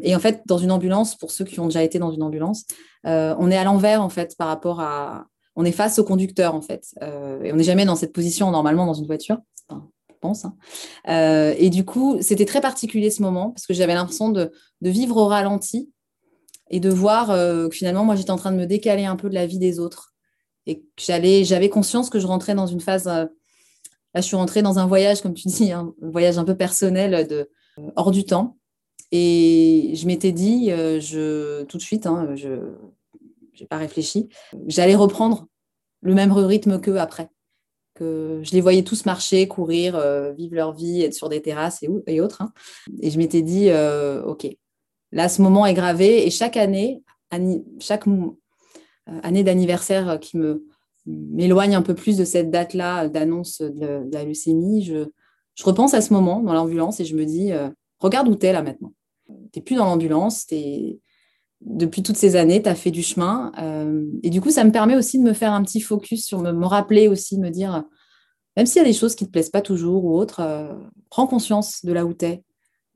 Et 0.02 0.16
en 0.16 0.20
fait, 0.20 0.44
dans 0.46 0.58
une 0.58 0.72
ambulance, 0.72 1.18
pour 1.18 1.30
ceux 1.30 1.44
qui 1.44 1.60
ont 1.60 1.66
déjà 1.66 1.84
été 1.84 2.00
dans 2.00 2.12
une 2.12 2.24
ambulance, 2.24 2.64
on 3.04 3.52
est 3.52 3.58
à 3.58 3.66
l'envers 3.66 4.02
en 4.02 4.08
fait 4.08 4.38
par 4.38 4.48
rapport 4.48 4.80
à, 4.80 5.26
on 5.58 5.66
est 5.66 5.74
face 5.74 6.00
au 6.00 6.06
conducteur 6.06 6.56
en 6.56 6.62
fait, 6.62 6.86
et 7.02 7.52
on 7.52 7.58
n'est 7.58 7.66
jamais 7.66 7.84
dans 7.84 7.98
cette 7.98 8.14
position 8.14 8.50
normalement 8.50 8.86
dans 8.86 8.94
une 8.94 9.08
voiture. 9.08 9.40
je 9.70 10.16
pense. 10.22 10.46
Hein. 10.46 10.56
et 11.58 11.70
du 11.70 11.84
coup, 11.84 12.18
c'était 12.22 12.46
très 12.46 12.62
particulier 12.62 13.10
ce 13.10 13.22
moment 13.22 13.52
parce 13.52 13.68
que 13.68 13.74
j'avais 13.74 13.94
l'impression 13.94 14.30
de, 14.30 14.52
vivre 14.82 15.18
au 15.18 15.26
ralenti 15.26 15.90
et 16.70 16.80
de 16.80 16.90
voir 16.90 17.32
euh, 17.32 17.68
que 17.68 17.76
finalement, 17.76 18.06
moi, 18.06 18.16
j'étais 18.16 18.32
en 18.32 18.38
train 18.38 18.52
de 18.52 18.58
me 18.58 18.66
décaler 18.66 19.06
un 19.06 19.16
peu 19.16 19.30
de 19.30 19.36
la 19.36 19.46
vie 19.46 19.60
des 19.60 19.80
autres. 19.80 20.14
Et 20.66 20.84
j'allais, 20.98 21.44
j'avais 21.44 21.70
conscience 21.70 22.10
que 22.10 22.20
je 22.20 22.28
rentrais 22.28 22.56
dans 22.56 22.68
une 22.68 22.80
phase. 22.80 23.08
Euh, 23.08 23.26
là, 24.14 24.22
je 24.22 24.22
suis 24.22 24.36
rentrée 24.36 24.62
dans 24.62 24.78
un 24.80 24.86
voyage, 24.86 25.22
comme 25.22 25.34
tu 25.34 25.48
dis, 25.48 25.72
un 25.72 25.94
voyage 26.02 26.38
un 26.38 26.46
peu 26.46 26.56
personnel 26.56 27.28
de, 27.28 27.50
euh, 27.80 27.92
hors 27.96 28.12
du 28.12 28.24
temps. 28.24 28.58
Et 29.12 29.94
je 29.96 30.06
m'étais 30.06 30.32
dit, 30.32 30.70
je, 30.70 31.64
tout 31.64 31.78
de 31.78 31.82
suite, 31.82 32.06
hein, 32.06 32.36
je 32.36 32.50
n'ai 33.60 33.66
pas 33.68 33.78
réfléchi, 33.78 34.30
j'allais 34.68 34.94
reprendre 34.94 35.48
le 36.02 36.14
même 36.14 36.32
rythme 36.32 36.80
qu'eux 36.80 37.00
après. 37.00 37.28
Que 37.96 38.40
je 38.44 38.52
les 38.52 38.62
voyais 38.62 38.84
tous 38.84 39.08
marcher, 39.08 39.48
courir, 39.48 40.00
vivre 40.38 40.54
leur 40.54 40.74
vie, 40.74 41.02
être 41.02 41.16
sur 41.16 41.28
des 41.28 41.42
terrasses 41.42 41.82
et, 41.82 41.90
et 42.06 42.22
autres. 42.22 42.44
Hein. 42.44 42.54
Et 43.02 43.10
je 43.10 43.18
m'étais 43.18 43.42
dit, 43.42 43.72
OK, 44.28 44.46
Là, 45.12 45.30
ce 45.30 45.42
moment 45.42 45.66
est 45.66 45.74
gravé 45.74 46.26
et 46.26 46.30
chaque 46.30 46.58
année, 46.58 47.04
chaque 47.80 48.08
euh, 48.08 48.30
année 49.24 49.44
d'anniversaire 49.44 50.20
qui 50.20 50.38
me 50.38 50.66
m'éloigne 51.06 51.76
un 51.76 51.82
peu 51.82 51.96
plus 51.96 52.18
de 52.18 52.26
cette 52.26 52.52
date-là 52.52 53.08
d'annonce 53.08 53.62
de, 53.62 54.08
la 54.12 54.24
leucémie, 54.24 54.84
je, 54.84 55.06
repense 55.64 55.94
à 55.94 56.02
ce 56.02 56.14
moment 56.14 56.40
dans 56.42 56.54
l'ambulance 56.54 57.00
et 57.00 57.06
je 57.06 57.16
me 57.16 57.26
dis, 57.26 57.52
euh, 57.52 57.70
regarde 57.98 58.28
où 58.28 58.36
tu 58.36 58.46
es 58.46 58.54
là 58.54 58.62
maintenant. 58.62 58.94
Tu 59.28 59.60
n'es 59.60 59.62
plus 59.62 59.76
dans 59.76 59.86
l'ambulance, 59.86 60.46
depuis 61.62 62.04
toutes 62.04 62.16
ces 62.16 62.36
années, 62.36 62.62
tu 62.62 62.70
as 62.70 62.76
fait 62.76 62.92
du 62.92 63.04
chemin. 63.04 63.52
Euh, 63.60 64.06
et 64.24 64.30
du 64.30 64.40
coup, 64.40 64.52
ça 64.52 64.64
me 64.64 64.72
permet 64.72 64.96
aussi 64.96 65.18
de 65.18 65.24
me 65.24 65.34
faire 65.34 65.52
un 65.52 65.64
petit 65.64 65.82
focus 65.82 66.26
sur 66.26 66.40
me, 66.40 66.66
rappeler 66.66 67.08
aussi, 67.08 67.40
me 67.40 67.50
dire, 67.50 67.84
même 68.56 68.66
s'il 68.66 68.82
y 68.82 68.86
a 68.86 68.88
des 68.88 68.94
choses 68.94 69.16
qui 69.16 69.24
ne 69.26 69.28
te 69.28 69.32
plaisent 69.34 69.50
pas 69.50 69.62
toujours 69.62 70.06
ou 70.06 70.18
autres, 70.18 70.42
prends 71.10 71.28
conscience 71.28 71.84
de 71.84 71.92
là 71.92 72.06
où 72.06 72.14
tu 72.14 72.26
es 72.26 72.44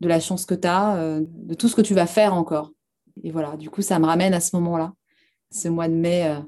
de 0.03 0.07
la 0.09 0.19
chance 0.19 0.45
que 0.45 0.53
tu 0.53 0.67
as, 0.67 0.97
euh, 0.97 1.21
de 1.27 1.55
tout 1.55 1.67
ce 1.67 1.75
que 1.75 1.81
tu 1.81 1.93
vas 1.93 2.05
faire 2.05 2.33
encore. 2.33 2.71
Et 3.23 3.31
voilà, 3.31 3.57
du 3.57 3.69
coup, 3.69 3.81
ça 3.81 3.99
me 3.99 4.05
ramène 4.05 4.33
à 4.33 4.39
ce 4.39 4.55
moment-là, 4.55 4.93
ce 5.51 5.67
mois 5.67 5.87
de 5.87 5.93
mai, 5.93 6.27
euh, 6.27 6.39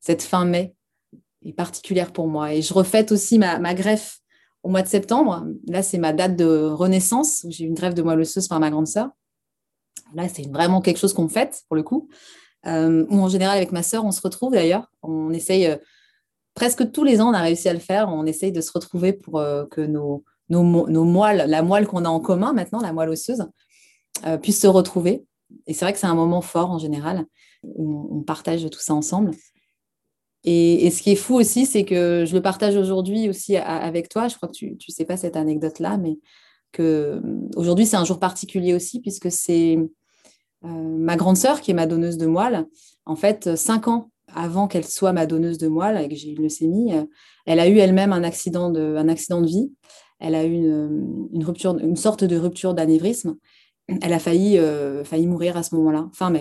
cette 0.00 0.22
fin 0.22 0.44
mai 0.44 0.74
est 1.44 1.52
particulière 1.52 2.12
pour 2.12 2.28
moi. 2.28 2.54
Et 2.54 2.62
je 2.62 2.72
refête 2.72 3.12
aussi 3.12 3.38
ma, 3.38 3.74
greffe 3.74 4.20
au 4.62 4.68
mois 4.68 4.82
de 4.82 4.88
septembre. 4.88 5.46
Là, 5.66 5.82
c'est 5.82 5.98
ma 5.98 6.12
date 6.12 6.36
de 6.36 6.66
renaissance, 6.66 7.44
où 7.44 7.50
j'ai 7.50 7.64
une 7.64 7.74
greffe 7.74 7.94
de 7.94 8.02
moelle 8.02 8.20
osseuse 8.20 8.48
par 8.48 8.60
ma 8.60 8.70
grande 8.70 8.86
sœur. 8.86 9.10
Là, 10.14 10.28
c'est 10.28 10.48
vraiment 10.50 10.80
quelque 10.80 10.98
chose 10.98 11.12
qu'on 11.12 11.28
fête, 11.28 11.62
pour 11.68 11.76
le 11.76 11.82
coup. 11.82 12.08
Euh, 12.66 13.04
ou 13.10 13.20
en 13.20 13.28
général, 13.28 13.56
avec 13.56 13.72
ma 13.72 13.82
sœur, 13.82 14.04
on 14.04 14.12
se 14.12 14.20
retrouve 14.20 14.52
d'ailleurs. 14.52 14.90
On 15.02 15.30
essaye, 15.32 15.78
presque 16.54 16.90
tous 16.92 17.04
les 17.04 17.20
ans, 17.20 17.30
on 17.30 17.34
a 17.34 17.42
réussi 17.42 17.68
à 17.68 17.72
le 17.72 17.78
faire. 17.78 18.08
On 18.08 18.26
essaye 18.26 18.52
de 18.52 18.60
se 18.60 18.72
retrouver 18.72 19.12
pour 19.12 19.44
que 19.70 19.80
nos, 19.82 20.24
nos, 20.48 21.04
moelles, 21.04 21.48
la 21.48 21.62
moelle 21.62 21.86
qu'on 21.86 22.04
a 22.04 22.08
en 22.08 22.20
commun 22.20 22.52
maintenant, 22.52 22.80
la 22.80 22.92
moelle 22.92 23.10
osseuse, 23.10 23.46
euh, 24.26 24.36
puissent 24.36 24.60
se 24.60 24.66
retrouver. 24.66 25.24
Et 25.66 25.74
c'est 25.74 25.84
vrai 25.84 25.92
que 25.92 25.98
c'est 25.98 26.06
un 26.06 26.14
moment 26.14 26.40
fort 26.40 26.70
en 26.70 26.78
général, 26.78 27.24
où 27.62 28.08
on, 28.10 28.22
partage 28.22 28.68
tout 28.70 28.80
ça 28.80 28.94
ensemble. 28.94 29.32
Et, 30.44 30.90
ce 30.90 31.02
qui 31.02 31.12
est 31.12 31.16
fou 31.16 31.34
aussi, 31.34 31.64
c'est 31.64 31.84
que 31.84 32.24
je 32.26 32.34
le 32.34 32.42
partage 32.42 32.76
aujourd'hui 32.76 33.28
aussi 33.28 33.56
avec 33.56 34.08
toi. 34.08 34.28
Je 34.28 34.36
crois 34.36 34.48
que 34.48 34.54
tu 34.54 34.72
ne 34.72 34.92
sais 34.92 35.04
pas 35.04 35.16
cette 35.16 35.36
anecdote-là, 35.36 35.96
mais 35.96 36.18
que 36.72 37.22
aujourd'hui 37.56 37.86
c'est 37.86 37.96
un 37.96 38.04
jour 38.04 38.18
particulier 38.18 38.74
aussi, 38.74 39.00
puisque 39.00 39.30
c'est 39.30 39.78
euh, 40.64 40.68
ma 40.68 41.16
grande 41.16 41.36
sœur 41.36 41.60
qui 41.60 41.70
est 41.70 41.74
ma 41.74 41.86
donneuse 41.86 42.18
de 42.18 42.26
moelle. 42.26 42.66
En 43.06 43.16
fait, 43.16 43.56
cinq 43.56 43.88
ans 43.88 44.10
avant 44.34 44.66
qu'elle 44.66 44.86
soit 44.86 45.12
ma 45.12 45.26
donneuse 45.26 45.58
de 45.58 45.68
moelle 45.68 46.02
et 46.02 46.08
que 46.08 46.14
j'ai 46.14 46.30
une 46.30 46.42
leucémie, 46.42 46.92
elle 47.46 47.60
a 47.60 47.68
eu 47.68 47.78
elle-même 47.78 48.12
un 48.12 48.22
un 48.22 48.24
accident 48.24 48.70
de 48.70 49.46
vie 49.46 49.70
elle 50.20 50.34
a 50.34 50.44
eu 50.44 50.54
une, 50.54 51.44
rupture, 51.44 51.76
une 51.78 51.96
sorte 51.96 52.24
de 52.24 52.36
rupture 52.36 52.74
d'anévrisme. 52.74 53.36
Elle 54.00 54.12
a 54.12 54.18
failli, 54.18 54.58
euh, 54.58 55.04
failli 55.04 55.26
mourir 55.26 55.56
à 55.56 55.62
ce 55.62 55.74
moment-là, 55.74 56.08
fin. 56.12 56.32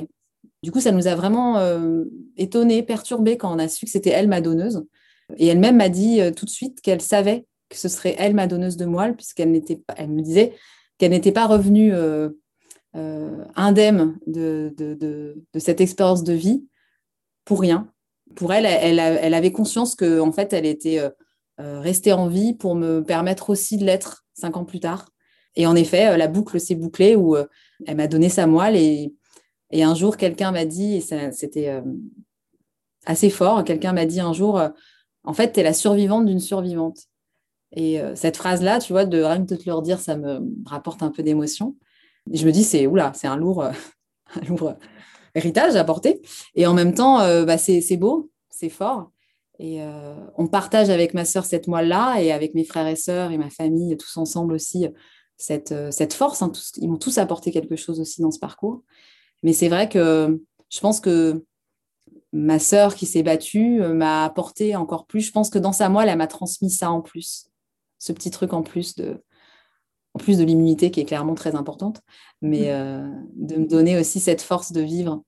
Du 0.62 0.72
coup, 0.72 0.80
ça 0.80 0.92
nous 0.92 1.08
a 1.08 1.16
vraiment 1.16 1.58
euh, 1.58 2.06
étonnés, 2.38 2.84
perturbés 2.84 3.38
quand 3.38 3.54
on 3.54 3.60
a 3.60 3.68
su 3.68 3.86
que 3.86 3.92
c'était 3.92 4.12
elle 4.12 4.28
ma 4.28 4.42
donneuse. 4.42 4.86
Et 5.38 5.48
elle-même 5.48 5.78
m'a 5.78 5.90
dit 5.90 6.22
euh, 6.22 6.32
tout 6.32 6.46
de 6.46 6.50
suite 6.50 6.82
qu'elle 6.82 7.02
savait 7.02 7.46
que 7.70 7.78
ce 7.78 7.90
serait 7.90 8.16
elle 8.18 8.34
ma 8.34 8.48
donneuse 8.48 8.78
de 8.78 8.86
moelle, 8.86 9.16
puisqu'elle 9.16 9.52
n'était 9.52 9.78
pas, 9.78 9.96
elle 9.98 10.10
me 10.10 10.22
disait 10.22 10.54
qu'elle 10.98 11.12
n'était 11.12 11.32
pas 11.32 11.48
revenue 11.48 11.94
indemne 13.56 14.20
de, 14.28 15.36
cette 15.58 15.82
expérience 15.82 16.24
de 16.24 16.34
vie 16.34 16.66
pour 17.46 17.60
rien. 17.60 17.90
Pour 18.36 18.54
elle, 18.54 18.66
elle, 18.66 19.00
elle 19.00 19.34
avait 19.34 19.52
conscience 19.52 19.96
que 19.96 20.20
en 20.20 20.32
fait, 20.32 20.54
elle 20.54 20.66
était 20.66 21.00
euh, 21.00 21.10
rester 21.58 22.14
en 22.14 22.28
vie 22.28 22.54
pour 22.54 22.76
me 22.76 23.02
permettre 23.04 23.50
aussi 23.50 23.78
de 23.78 23.86
l'être 23.86 24.26
cinq 24.34 24.58
ans 24.58 24.66
plus 24.66 24.80
tard. 24.80 25.14
Et 25.56 25.68
en 25.68 25.76
effet, 25.76 26.10
euh, 26.10 26.18
la 26.18 26.28
boucle 26.28 26.60
s'est 26.60 26.76
bouclée 26.76 27.16
où 27.16 27.36
euh, 27.36 27.46
elle 27.86 27.98
m'a 27.98 28.08
donné 28.08 28.30
sa 28.30 28.48
moelle 28.48 28.76
et, 28.76 29.14
et 29.72 29.84
un 29.84 29.96
jour, 29.96 30.18
quelqu'un 30.18 30.52
m'a 30.52 30.66
dit, 30.66 30.96
et 30.96 31.02
c'était 31.02 31.82
assez 33.08 33.32
fort, 33.32 33.64
quelqu'un 33.64 33.92
m'a 33.92 34.06
dit 34.06 34.20
un 34.20 34.32
jour, 34.32 34.62
en 35.24 35.34
fait, 35.34 35.52
tu 35.52 35.62
es 35.62 35.64
la 35.64 35.74
survivante 35.74 36.28
d'une 36.28 36.40
survivante. 36.40 37.00
Et 37.76 38.00
cette 38.14 38.38
phrase-là, 38.38 38.78
tu 38.78 38.94
vois, 38.94 39.06
de 39.06 39.24
rien 39.24 39.44
que 39.44 39.52
de 39.52 39.56
te 39.56 39.66
le 39.66 39.74
redire, 39.74 40.00
ça 40.00 40.16
me 40.16 40.42
rapporte 40.68 41.02
un 41.02 41.10
peu 41.10 41.24
d'émotion. 41.24 41.76
Et 42.32 42.38
je 42.38 42.46
me 42.46 42.52
dis, 42.52 42.64
c'est 42.64 42.86
oula, 42.86 43.14
c'est 43.16 43.26
un 43.26 43.36
lourd, 43.36 43.66
lourd 44.48 44.76
héritage 45.34 45.76
à 45.76 45.84
porter. 45.84 46.22
Et 46.54 46.68
en 46.68 46.76
même 46.76 46.94
temps, 46.94 47.18
bah, 47.44 47.58
c'est 47.58 47.98
beau, 47.98 48.30
c'est 48.52 48.70
fort. 48.70 49.12
Et 49.60 49.80
on 50.38 50.48
partage 50.48 50.90
avec 50.90 51.14
ma 51.14 51.26
sœur 51.26 51.46
cette 51.46 51.68
moelle-là 51.68 52.22
et 52.22 52.32
avec 52.32 52.56
mes 52.56 52.64
frères 52.64 52.88
et 52.88 52.96
sœurs 52.96 53.32
et 53.32 53.38
ma 53.38 53.50
famille, 53.50 53.96
tous 53.98 54.18
ensemble 54.18 54.54
aussi, 54.54 54.88
cette, 55.38 55.74
cette 55.92 56.14
force. 56.14 56.42
Hein, 56.42 56.52
ils 56.78 56.90
m'ont 56.90 56.98
tous 56.98 57.18
apporté 57.20 57.52
quelque 57.52 57.76
chose 57.76 58.00
aussi 58.00 58.22
dans 58.22 58.32
ce 58.32 58.40
parcours. 58.40 58.84
Mais 59.44 59.54
c'est 59.54 59.70
vrai 59.70 59.90
que 59.90 60.42
je 60.70 60.80
pense 60.80 61.00
que 61.00 61.46
ma 62.32 62.58
sœur 62.58 62.96
qui 62.96 63.06
s'est 63.06 63.24
battue 63.24 63.80
m'a 63.82 64.26
apporté 64.26 64.76
encore 64.76 65.06
plus. 65.06 65.22
Je 65.22 65.32
pense 65.32 65.50
que 65.50 65.60
dans 65.60 65.72
sa 65.72 65.88
moelle, 65.88 66.10
elle 66.10 66.18
m'a 66.18 66.28
transmis 66.28 66.72
ça 66.72 66.90
en 66.90 67.02
plus. 67.02 67.48
Ce 68.00 68.12
petit 68.12 68.32
truc 68.32 68.54
en 68.54 68.64
plus 68.64 68.96
de, 68.96 69.24
en 70.14 70.20
plus 70.20 70.38
de 70.38 70.44
l'immunité 70.44 70.92
qui 70.92 71.00
est 71.00 71.06
clairement 71.06 71.36
très 71.36 71.56
importante, 71.56 72.02
mais 72.42 72.62
mmh. 72.62 72.70
euh, 72.70 73.10
de 73.36 73.56
me 73.56 73.68
donner 73.68 74.00
aussi 74.00 74.20
cette 74.20 74.42
force 74.42 74.72
de 74.72 74.82
vivre 74.82 75.24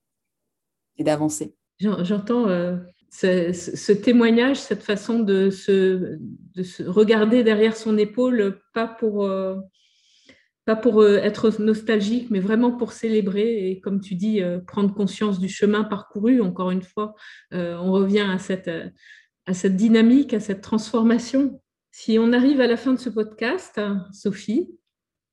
et 0.98 1.04
d'avancer. 1.04 1.56
J'entends 1.80 2.48
euh, 2.48 2.78
ce, 3.10 3.91
témoignage, 3.91 4.58
cette 4.58 4.84
façon 4.84 5.20
de 5.20 5.50
se, 5.50 6.18
de 6.56 6.63
se, 6.63 6.84
regarder 6.84 7.44
derrière 7.44 7.76
son 7.76 7.98
épaule, 7.98 8.60
pas 8.74 8.88
pour, 8.88 9.26
euh, 9.26 9.56
pas 10.65 10.76
pour 10.76 11.06
être 11.06 11.62
nostalgique, 11.62 12.30
mais 12.32 12.39
vraiment 12.39 12.72
pour 12.72 12.91
célébrer 12.91 13.70
et, 13.70 13.80
comme 13.80 14.02
tu 14.02 14.15
dis, 14.15 14.41
prendre 14.65 14.94
conscience 14.94 15.39
du 15.39 15.48
chemin 15.48 15.84
parcouru. 15.84 16.41
Encore 16.41 16.72
une 16.72 16.82
fois, 16.82 17.13
on 17.52 17.91
revient 17.91 18.26
à 18.28 18.39
cette, 18.39 18.72
à 19.46 19.54
cette 19.54 19.76
dynamique, 19.76 20.34
à 20.34 20.39
cette 20.39 20.62
transformation. 20.62 21.62
Si 21.91 22.18
on 22.20 22.34
arrive 22.34 22.62
à 22.62 22.68
la 22.68 22.78
fin 22.78 22.94
de 22.94 23.00
ce 23.00 23.10
podcast, 23.10 23.80
Sophie, 24.12 24.76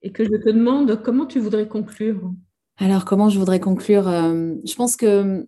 et 0.03 0.13
que 0.13 0.25
je 0.25 0.31
te 0.31 0.51
demande 0.51 1.03
comment 1.03 1.27
tu 1.27 1.39
voudrais 1.39 1.69
conclure? 1.69 2.33
Alors, 2.79 3.05
comment 3.05 3.29
je 3.29 3.39
voudrais 3.39 3.61
conclure? 3.61 4.09
Euh, 4.09 4.55
Je 4.65 4.75
pense 4.75 4.97
que 4.97 5.47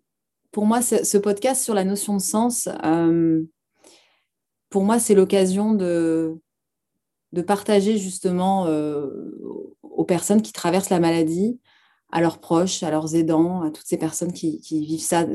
pour 0.54 0.66
moi, 0.66 0.80
ce 0.82 1.18
podcast 1.18 1.64
sur 1.64 1.74
la 1.74 1.84
notion 1.84 2.16
de 2.16 2.22
sens, 2.22 2.68
euh, 2.84 3.42
pour 4.70 4.84
moi, 4.84 5.00
c'est 5.00 5.14
l'occasion 5.14 5.74
de, 5.74 6.40
partager 7.46 7.98
justement 7.98 8.66
euh, 8.66 9.10
aux 9.82 10.04
personnes 10.04 10.40
qui 10.40 10.52
traversent 10.52 10.90
la 10.90 11.00
maladie, 11.00 11.60
à 12.12 12.20
leurs 12.20 12.38
proches, 12.38 12.84
à 12.84 12.92
leurs 12.92 13.16
aidants, 13.16 13.62
à 13.62 13.72
toutes 13.72 13.86
ces 13.86 13.98
personnes 13.98 14.32
qui, 14.32 14.60
vivent 14.70 15.00
ça. 15.00 15.26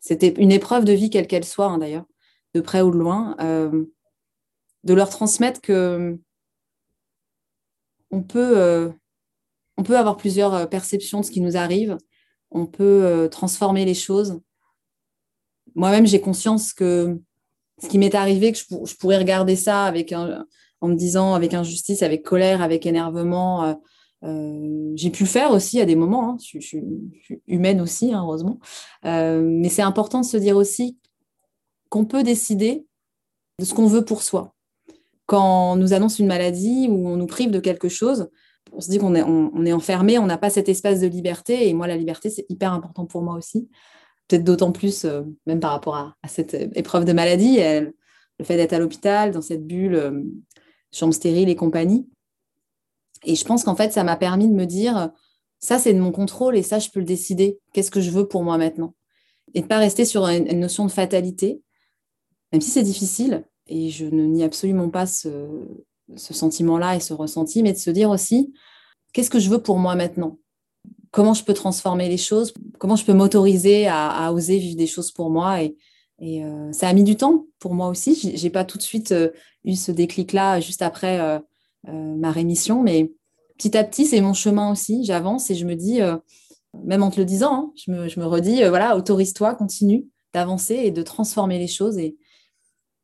C'était 0.00 0.34
une 0.38 0.50
épreuve 0.50 0.86
de 0.86 0.92
vie, 0.92 1.10
quelle 1.10 1.26
qu'elle 1.26 1.44
soit, 1.44 1.66
hein, 1.66 1.76
d'ailleurs, 1.76 2.06
de 2.54 2.62
près 2.62 2.80
ou 2.80 2.90
de 2.90 2.96
loin 2.96 3.36
de 3.38 4.94
leur 4.94 5.10
transmettre 5.10 5.60
que 5.60 6.18
on 8.10 8.22
peut, 8.22 8.56
euh, 8.56 8.88
on 9.76 9.82
peut 9.82 9.98
avoir 9.98 10.16
plusieurs 10.16 10.54
euh, 10.54 10.66
perceptions 10.66 11.20
de 11.20 11.24
ce 11.26 11.30
qui 11.30 11.40
nous 11.40 11.56
arrive, 11.56 11.98
on 12.56 12.66
peut 12.66 13.04
euh, 13.04 13.28
transformer 13.28 13.84
les 13.84 13.94
choses. 13.94 14.40
Moi-même, 15.74 16.06
j'ai 16.06 16.20
conscience 16.20 16.72
que 16.72 17.20
ce 17.82 17.88
qui 17.88 17.98
m'est 17.98 18.14
arrivé, 18.14 18.52
que 18.52 18.58
je, 18.58 18.96
pourrais 18.96 19.18
regarder 19.18 19.56
ça 19.56 19.84
avec 19.84 20.12
en 20.12 20.88
me 20.88 20.94
disant 20.94 21.34
avec 21.34 21.52
injustice, 21.52 22.02
avec 22.02 22.22
colère, 22.22 22.62
avec 22.62 22.86
énervement. 22.86 23.78
j'ai 24.22 25.10
pu 25.10 25.24
le 25.24 25.28
faire 25.28 25.50
aussi 25.50 25.78
à 25.80 25.84
des 25.84 25.96
moments. 25.96 26.30
Hein. 26.30 26.36
Je, 26.40 26.58
suis 26.58 26.82
humaine 27.46 27.82
aussi, 27.82 28.14
hein, 28.14 28.22
heureusement. 28.22 28.58
mais 29.04 29.68
c'est 29.68 29.82
important 29.82 30.22
de 30.22 30.24
se 30.24 30.38
dire 30.38 30.56
aussi 30.56 30.96
qu'on 31.90 32.06
peut 32.06 32.22
décider 32.22 32.86
de 33.58 33.66
ce 33.66 33.74
qu'on 33.74 33.86
veut 33.86 34.04
pour 34.06 34.22
soi 34.22 34.56
quand 35.26 35.72
on 35.72 35.76
nous 35.76 35.92
annonce 35.92 36.18
une 36.18 36.26
maladie 36.26 36.86
ou 36.88 37.08
on 37.08 37.16
nous 37.16 37.26
prive 37.26 37.50
de 37.50 37.60
quelque 37.60 37.88
chose, 37.88 38.30
on 38.76 38.80
se 38.80 38.90
dit 38.90 38.98
qu'on 38.98 39.14
est, 39.14 39.72
enfermé, 39.72 40.18
on 40.18 40.26
n'a 40.26 40.36
pas 40.36 40.50
cet 40.50 40.68
espace 40.68 41.00
de 41.00 41.06
liberté. 41.06 41.68
Et 41.68 41.72
moi, 41.72 41.86
la 41.86 41.96
liberté, 41.96 42.28
c'est 42.28 42.44
hyper 42.50 42.72
important 42.72 43.06
pour 43.06 43.22
moi 43.22 43.34
aussi. 43.34 43.70
Peut-être 44.28 44.44
d'autant 44.44 44.70
plus, 44.70 45.04
euh, 45.04 45.22
même 45.46 45.60
par 45.60 45.70
rapport 45.70 45.96
à, 45.96 46.14
cette 46.28 46.54
épreuve 46.74 47.06
de 47.06 47.14
maladie, 47.14 47.58
le 47.58 48.44
fait 48.44 48.56
d'être 48.56 48.74
à 48.74 48.78
l'hôpital, 48.78 49.30
dans 49.30 49.40
cette 49.40 49.66
bulle, 49.66 49.94
euh, 49.94 50.22
chambre 50.92 51.14
stérile 51.14 51.48
et 51.48 51.56
compagnie. 51.56 52.06
Et 53.24 53.34
je 53.34 53.44
pense 53.46 53.64
qu'en 53.64 53.74
fait, 53.74 53.92
ça 53.92 54.04
m'a 54.04 54.16
permis 54.16 54.46
de 54.46 54.54
me 54.54 54.66
dire, 54.66 55.10
ça, 55.58 55.78
c'est 55.78 55.94
de 55.94 56.00
mon 56.00 56.12
contrôle 56.12 56.54
et 56.54 56.62
ça, 56.62 56.78
je 56.78 56.90
peux 56.90 57.00
le 57.00 57.06
décider. 57.06 57.58
Qu'est-ce 57.72 57.90
que 57.90 58.02
je 58.02 58.10
veux 58.10 58.28
pour 58.28 58.44
moi 58.44 58.58
maintenant? 58.58 58.94
Et 59.54 59.60
de 59.60 59.64
ne 59.64 59.68
pas 59.68 59.78
rester 59.78 60.04
sur 60.04 60.26
une 60.26 60.60
notion 60.60 60.84
de 60.84 60.90
fatalité, 60.90 61.62
même 62.52 62.60
si 62.60 62.70
c'est 62.70 62.82
difficile, 62.82 63.44
et 63.68 63.88
je 63.88 64.04
ne 64.04 64.26
nie 64.26 64.44
absolument 64.44 64.90
pas 64.90 65.06
ce, 65.06 65.48
sentiment-là 66.14 66.96
et 66.96 67.00
ce 67.00 67.12
ressenti, 67.12 67.62
mais 67.62 67.72
de 67.72 67.78
se 67.78 67.90
dire 67.90 68.10
aussi, 68.10 68.52
qu'est-ce 69.12 69.30
que 69.30 69.40
je 69.40 69.50
veux 69.50 69.62
pour 69.62 69.78
moi 69.78 69.94
maintenant? 69.94 70.38
Comment 71.10 71.34
je 71.34 71.44
peux 71.44 71.54
transformer 71.54 72.08
les 72.08 72.18
choses? 72.18 72.52
Comment 72.78 72.96
je 72.96 73.04
peux 73.04 73.14
m'autoriser 73.14 73.86
à, 73.88 74.32
oser 74.32 74.58
vivre 74.58 74.76
des 74.76 74.86
choses 74.86 75.10
pour 75.10 75.30
moi? 75.30 75.62
Et, 75.62 75.74
euh, 76.44 76.72
ça 76.72 76.88
a 76.88 76.92
mis 76.92 77.04
du 77.04 77.16
temps 77.16 77.46
pour 77.58 77.74
moi 77.74 77.88
aussi. 77.88 78.32
J'ai 78.34 78.50
pas 78.50 78.64
tout 78.64 78.78
de 78.78 78.82
suite 78.82 79.12
euh, 79.12 79.30
eu 79.64 79.74
ce 79.74 79.92
déclic-là 79.92 80.60
juste 80.60 80.82
après 80.82 81.20
euh, 81.20 81.38
ma 81.88 82.30
rémission, 82.30 82.82
mais 82.82 83.12
petit 83.56 83.76
à 83.76 83.84
petit, 83.84 84.06
c'est 84.06 84.20
mon 84.20 84.34
chemin 84.34 84.70
aussi. 84.70 85.04
J'avance 85.04 85.50
et 85.50 85.54
je 85.54 85.64
me 85.64 85.74
dis, 85.74 86.00
même 86.84 87.02
en 87.02 87.10
te 87.10 87.18
le 87.18 87.24
disant, 87.24 87.52
hein, 87.54 87.72
je, 87.76 88.20
me, 88.20 88.26
redis, 88.26 88.64
voilà, 88.68 88.96
autorise-toi, 88.96 89.54
continue 89.54 90.06
d'avancer 90.34 90.74
et 90.74 90.90
de 90.90 91.02
transformer 91.02 91.58
les 91.58 91.68
choses. 91.68 91.98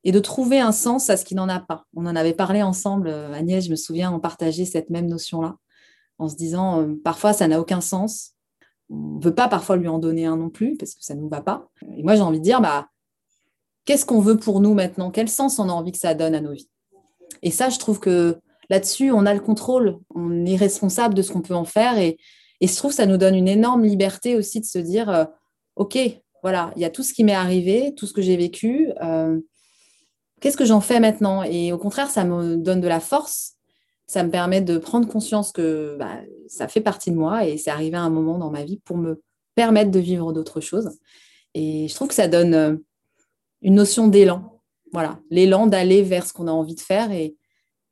Et 0.04 0.12
de 0.12 0.18
trouver 0.18 0.60
un 0.60 0.72
sens 0.72 1.10
à 1.10 1.16
ce 1.16 1.24
qui 1.24 1.34
n'en 1.34 1.48
a 1.48 1.60
pas. 1.60 1.86
On 1.94 2.06
en 2.06 2.16
avait 2.16 2.34
parlé 2.34 2.62
ensemble, 2.62 3.08
euh, 3.08 3.32
Agnès, 3.32 3.64
je 3.64 3.70
me 3.70 3.76
souviens, 3.76 4.12
on 4.12 4.20
partageait 4.20 4.64
cette 4.64 4.90
même 4.90 5.06
notion-là, 5.06 5.56
en 6.18 6.28
se 6.28 6.36
disant, 6.36 6.80
euh, 6.80 6.94
parfois, 7.02 7.32
ça 7.32 7.46
n'a 7.48 7.60
aucun 7.60 7.80
sens. 7.80 8.32
On 8.90 9.18
ne 9.18 9.24
veut 9.24 9.34
pas 9.34 9.48
parfois 9.48 9.76
lui 9.76 9.88
en 9.88 9.98
donner 9.98 10.26
un 10.26 10.36
non 10.36 10.50
plus, 10.50 10.76
parce 10.76 10.94
que 10.94 11.04
ça 11.04 11.14
ne 11.14 11.20
nous 11.20 11.28
va 11.28 11.40
pas. 11.40 11.68
Et 11.96 12.02
moi, 12.02 12.16
j'ai 12.16 12.22
envie 12.22 12.40
de 12.40 12.44
dire, 12.44 12.60
bah, 12.60 12.88
qu'est-ce 13.84 14.04
qu'on 14.04 14.20
veut 14.20 14.36
pour 14.36 14.60
nous 14.60 14.74
maintenant? 14.74 15.10
Quel 15.10 15.28
sens 15.28 15.58
on 15.58 15.68
a 15.68 15.72
envie 15.72 15.92
que 15.92 15.98
ça 15.98 16.14
donne 16.14 16.34
à 16.34 16.40
nos 16.40 16.52
vies? 16.52 16.68
Et 17.42 17.50
ça, 17.50 17.68
je 17.68 17.78
trouve 17.78 18.00
que 18.00 18.38
là-dessus, 18.70 19.12
on 19.12 19.24
a 19.24 19.34
le 19.34 19.40
contrôle, 19.40 19.98
on 20.14 20.44
est 20.44 20.56
responsable 20.56 21.14
de 21.14 21.22
ce 21.22 21.32
qu'on 21.32 21.42
peut 21.42 21.54
en 21.54 21.64
faire. 21.64 21.98
Et, 21.98 22.18
et 22.60 22.66
je 22.66 22.76
trouve 22.76 22.90
que 22.90 22.96
ça 22.96 23.06
nous 23.06 23.16
donne 23.16 23.34
une 23.34 23.48
énorme 23.48 23.84
liberté 23.84 24.36
aussi 24.36 24.60
de 24.60 24.66
se 24.66 24.78
dire, 24.78 25.08
euh, 25.08 25.24
OK, 25.76 25.98
voilà, 26.42 26.72
il 26.76 26.82
y 26.82 26.84
a 26.84 26.90
tout 26.90 27.04
ce 27.04 27.14
qui 27.14 27.22
m'est 27.22 27.34
arrivé, 27.34 27.94
tout 27.96 28.06
ce 28.06 28.12
que 28.12 28.20
j'ai 28.20 28.36
vécu 28.36 28.90
qu'est-ce 30.42 30.56
que 30.56 30.64
j'en 30.66 30.80
fais 30.80 31.00
maintenant? 31.00 31.42
Et 31.44 31.72
au 31.72 31.78
contraire, 31.78 32.10
ça 32.10 32.24
me 32.24 32.56
donne 32.56 32.80
de 32.80 32.88
la 32.88 33.00
force. 33.00 33.54
Ça 34.06 34.24
me 34.24 34.30
permet 34.30 34.60
de 34.60 34.76
prendre 34.76 35.08
conscience 35.08 35.52
que 35.52 35.96
bah, 35.98 36.18
ça 36.48 36.68
fait 36.68 36.80
partie 36.82 37.10
de 37.10 37.16
moi 37.16 37.46
et 37.46 37.56
c'est 37.56 37.70
arrivé 37.70 37.96
à 37.96 38.02
un 38.02 38.10
moment 38.10 38.36
dans 38.36 38.50
ma 38.50 38.64
vie 38.64 38.80
pour 38.84 38.98
me 38.98 39.22
permettre 39.54 39.90
de 39.90 40.00
vivre 40.00 40.32
d'autres 40.32 40.60
choses. 40.60 40.90
Et 41.54 41.86
je 41.88 41.94
trouve 41.94 42.08
que 42.08 42.14
ça 42.14 42.28
donne 42.28 42.54
euh, 42.54 42.76
une 43.62 43.76
notion 43.76 44.08
d'élan. 44.08 44.60
Voilà, 44.92 45.20
l'élan 45.30 45.66
d'aller 45.66 46.02
vers 46.02 46.26
ce 46.26 46.34
qu'on 46.34 46.48
a 46.48 46.52
envie 46.52 46.74
de 46.74 46.80
faire. 46.80 47.12
Et 47.12 47.36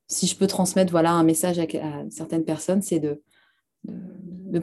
si 0.09 0.27
je 0.27 0.37
peux 0.37 0.49
transmettre 0.49 0.91
voilà, 0.91 1.13
un 1.13 1.23
message 1.23 1.59
à, 1.59 1.67
certaines 2.11 2.45
personnes, 2.45 2.83
c'est 2.83 3.01
de, 3.01 3.23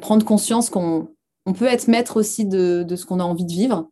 prendre 0.01 0.25
conscience 0.25 0.69
qu'on 0.69 1.15
on 1.45 1.53
peut 1.53 1.65
être 1.65 1.87
maître 1.87 2.17
aussi 2.17 2.45
de, 2.45 2.83
de 2.83 2.95
ce 2.95 3.05
qu'on 3.05 3.21
a 3.21 3.23
envie 3.23 3.45
de 3.45 3.51
vivre 3.51 3.89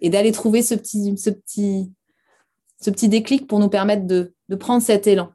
et 0.00 0.08
d'aller 0.08 0.30
trouver 0.32 0.62
ce 0.62 0.74
petit, 0.74 1.18
ce 1.18 1.28
petit 1.28 1.90
ce 2.84 2.90
petit 2.90 3.08
déclic 3.08 3.46
pour 3.46 3.60
nous 3.60 3.70
permettre 3.70 4.06
de, 4.06 4.34
prendre 4.56 4.82
cet 4.82 5.06
élan 5.06 5.32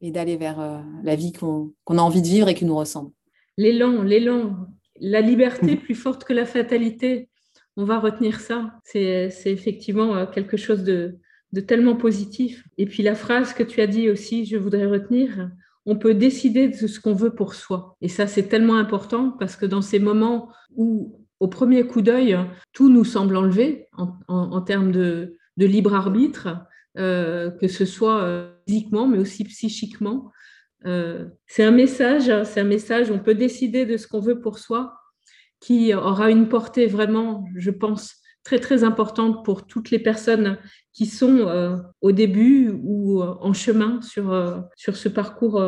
et 0.00 0.10
d'aller 0.10 0.38
vers 0.38 0.58
euh, 0.60 0.78
la 1.02 1.14
vie 1.14 1.32
qu'on 1.32 1.74
a 1.88 2.00
envie 2.00 2.22
de 2.22 2.26
vivre 2.26 2.48
et 2.48 2.54
qui 2.54 2.64
nous 2.64 2.76
ressemble. 2.76 3.10
L'élan, 3.58 4.02
l'élan, 4.02 4.66
la 4.98 5.20
liberté 5.20 5.76
plus 5.84 5.94
forte 5.94 6.24
que 6.24 6.32
la 6.32 6.46
fatalité, 6.46 7.28
on 7.76 7.84
va 7.84 7.98
retenir 7.98 8.40
ça. 8.40 8.72
C'est 8.82 9.30
effectivement 9.44 10.16
euh, 10.16 10.24
quelque 10.24 10.56
chose 10.56 10.84
de, 10.84 11.18
de 11.52 11.60
tellement 11.60 11.96
positif. 11.96 12.64
Et 12.78 12.86
puis 12.86 13.02
la 13.02 13.14
phrase 13.14 13.52
que 13.52 13.62
tu 13.62 13.82
as 13.82 13.86
dit 13.86 14.08
aussi, 14.08 14.46
je 14.46 14.56
voudrais 14.56 14.86
retenir, 14.86 15.50
on 15.84 15.96
peut 15.96 16.14
décider 16.14 16.68
de 16.68 16.86
ce 16.86 16.98
qu'on 16.98 17.14
veut 17.14 17.34
pour 17.34 17.54
soi. 17.54 17.94
Et 18.00 18.08
ça, 18.08 18.26
c'est 18.26 18.48
tellement 18.48 18.76
important 18.76 19.32
parce 19.38 19.56
que 19.56 19.66
dans 19.66 19.82
ces 19.82 19.98
moments 19.98 20.48
où, 20.74 21.20
au 21.40 21.48
premier 21.48 21.86
coup 21.86 22.00
d'œil, 22.00 22.38
tout 22.72 22.88
nous 22.88 23.04
semble 23.04 23.36
enlevé 23.36 23.88
en 24.28 24.62
termes 24.62 24.90
de, 24.90 25.35
de 25.56 25.66
libre 25.66 25.94
arbitre, 25.94 26.48
euh, 26.98 27.50
que 27.50 27.68
ce 27.68 27.84
soit 27.84 28.22
euh, 28.22 28.50
physiquement, 28.66 29.06
mais 29.06 29.18
aussi 29.18 29.44
psychiquement. 29.44 30.32
Euh, 30.86 31.26
c'est 31.46 31.64
un 31.64 31.70
message, 31.70 32.30
hein, 32.30 32.44
c'est 32.44 32.60
un 32.60 32.64
message, 32.64 33.10
on 33.10 33.18
peut 33.18 33.34
décider 33.34 33.84
de 33.84 33.96
ce 33.96 34.06
qu'on 34.06 34.20
veut 34.20 34.40
pour 34.40 34.58
soi, 34.58 34.94
qui 35.60 35.92
aura 35.94 36.30
une 36.30 36.48
portée 36.48 36.86
vraiment, 36.86 37.44
je 37.56 37.70
pense, 37.70 38.16
très 38.44 38.60
très 38.60 38.84
importante 38.84 39.44
pour 39.44 39.66
toutes 39.66 39.90
les 39.90 39.98
personnes 39.98 40.58
qui 40.92 41.06
sont 41.06 41.82
au 42.00 42.12
début 42.12 42.72
ou 42.82 43.20
en 43.20 43.52
chemin 43.52 44.00
sur, 44.02 44.64
sur 44.76 44.96
ce 44.96 45.08
parcours 45.08 45.60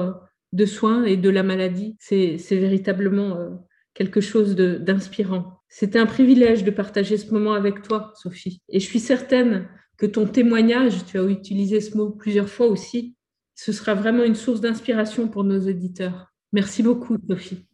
de 0.52 0.64
soins 0.64 1.02
et 1.04 1.16
de 1.16 1.28
la 1.28 1.42
maladie. 1.42 1.96
C'est 1.98 2.36
véritablement 2.52 3.58
quelque 3.98 4.20
chose 4.20 4.54
d'inspirant. 4.54 5.58
C'était 5.68 5.98
un 5.98 6.06
privilège 6.06 6.62
de 6.62 6.70
partager 6.70 7.16
ce 7.18 7.34
moment 7.34 7.54
avec 7.54 7.82
toi, 7.82 8.12
Sophie. 8.14 8.62
Et 8.68 8.78
je 8.78 8.86
suis 8.86 9.00
certaine 9.00 9.68
que 9.96 10.06
ton 10.06 10.24
témoignage, 10.24 11.04
tu 11.04 11.18
as 11.18 11.24
utilisé 11.24 11.80
ce 11.80 11.96
mot 11.96 12.10
plusieurs 12.10 12.48
fois 12.48 12.68
aussi, 12.68 13.16
ce 13.56 13.72
sera 13.72 13.94
vraiment 13.94 14.22
une 14.22 14.36
source 14.36 14.60
d'inspiration 14.60 15.26
pour 15.26 15.42
nos 15.42 15.58
auditeurs. 15.68 16.32
Merci 16.52 16.84
beaucoup, 16.84 17.16
Sophie. 17.28 17.66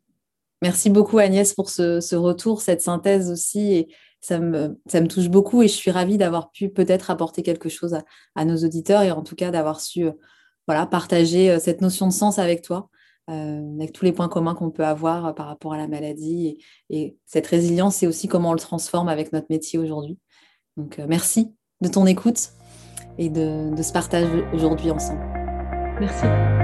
Merci 0.62 0.88
beaucoup, 0.88 1.18
Agnès, 1.18 1.52
pour 1.52 1.68
ce, 1.68 2.14
retour, 2.14 2.62
cette 2.62 2.80
synthèse 2.80 3.30
aussi. 3.30 3.74
Et 3.74 3.88
ça 4.22 4.40
me, 4.40 4.80
ça 4.87 5.02
me 5.02 5.08
touche 5.08 5.28
beaucoup 5.28 5.62
et 5.62 5.68
je 5.68 5.74
suis 5.74 5.90
ravie 5.90 6.16
d'avoir 6.16 6.52
pu 6.52 6.70
peut-être 6.70 7.10
apporter 7.10 7.42
quelque 7.42 7.68
chose 7.68 7.94
à, 8.34 8.44
nos 8.46 8.56
auditeurs 8.64 9.02
et 9.02 9.10
en 9.10 9.22
tout 9.22 9.37
cas 9.37 9.50
d'avoir 9.50 9.82
su 9.82 10.06
voilà, 10.66 10.87
partager 10.87 11.58
cette 11.60 11.82
notion 11.82 12.08
de 12.08 12.14
sens 12.14 12.38
avec 12.38 12.62
toi. 12.62 12.88
Avec 13.26 13.92
tous 13.92 14.04
les 14.04 14.12
points 14.12 14.28
communs 14.28 14.54
qu'on 14.54 14.70
peut 14.70 14.84
avoir 14.84 15.34
par 15.34 15.46
rapport 15.46 15.72
à 15.72 15.78
la 15.78 15.88
maladie. 15.88 16.58
Et, 16.90 17.16
cette 17.26 17.46
résilience, 17.46 17.96
c'est 17.96 18.06
aussi 18.06 18.28
comment 18.28 18.50
on 18.50 18.54
le 18.54 18.58
transforme 18.58 19.08
avec 19.08 19.32
notre 19.32 19.46
métier 19.50 19.78
aujourd'hui. 19.78 20.18
Donc, 20.76 20.98
merci 21.08 21.54
de 21.80 21.88
ton 21.88 22.06
écoute 22.06 22.50
et 23.18 23.28
de, 23.28 23.74
de 23.74 23.82
ce 23.82 23.92
partage 23.92 24.28
aujourd'hui 24.52 24.90
ensemble. 24.90 25.22
Merci. 26.00 26.63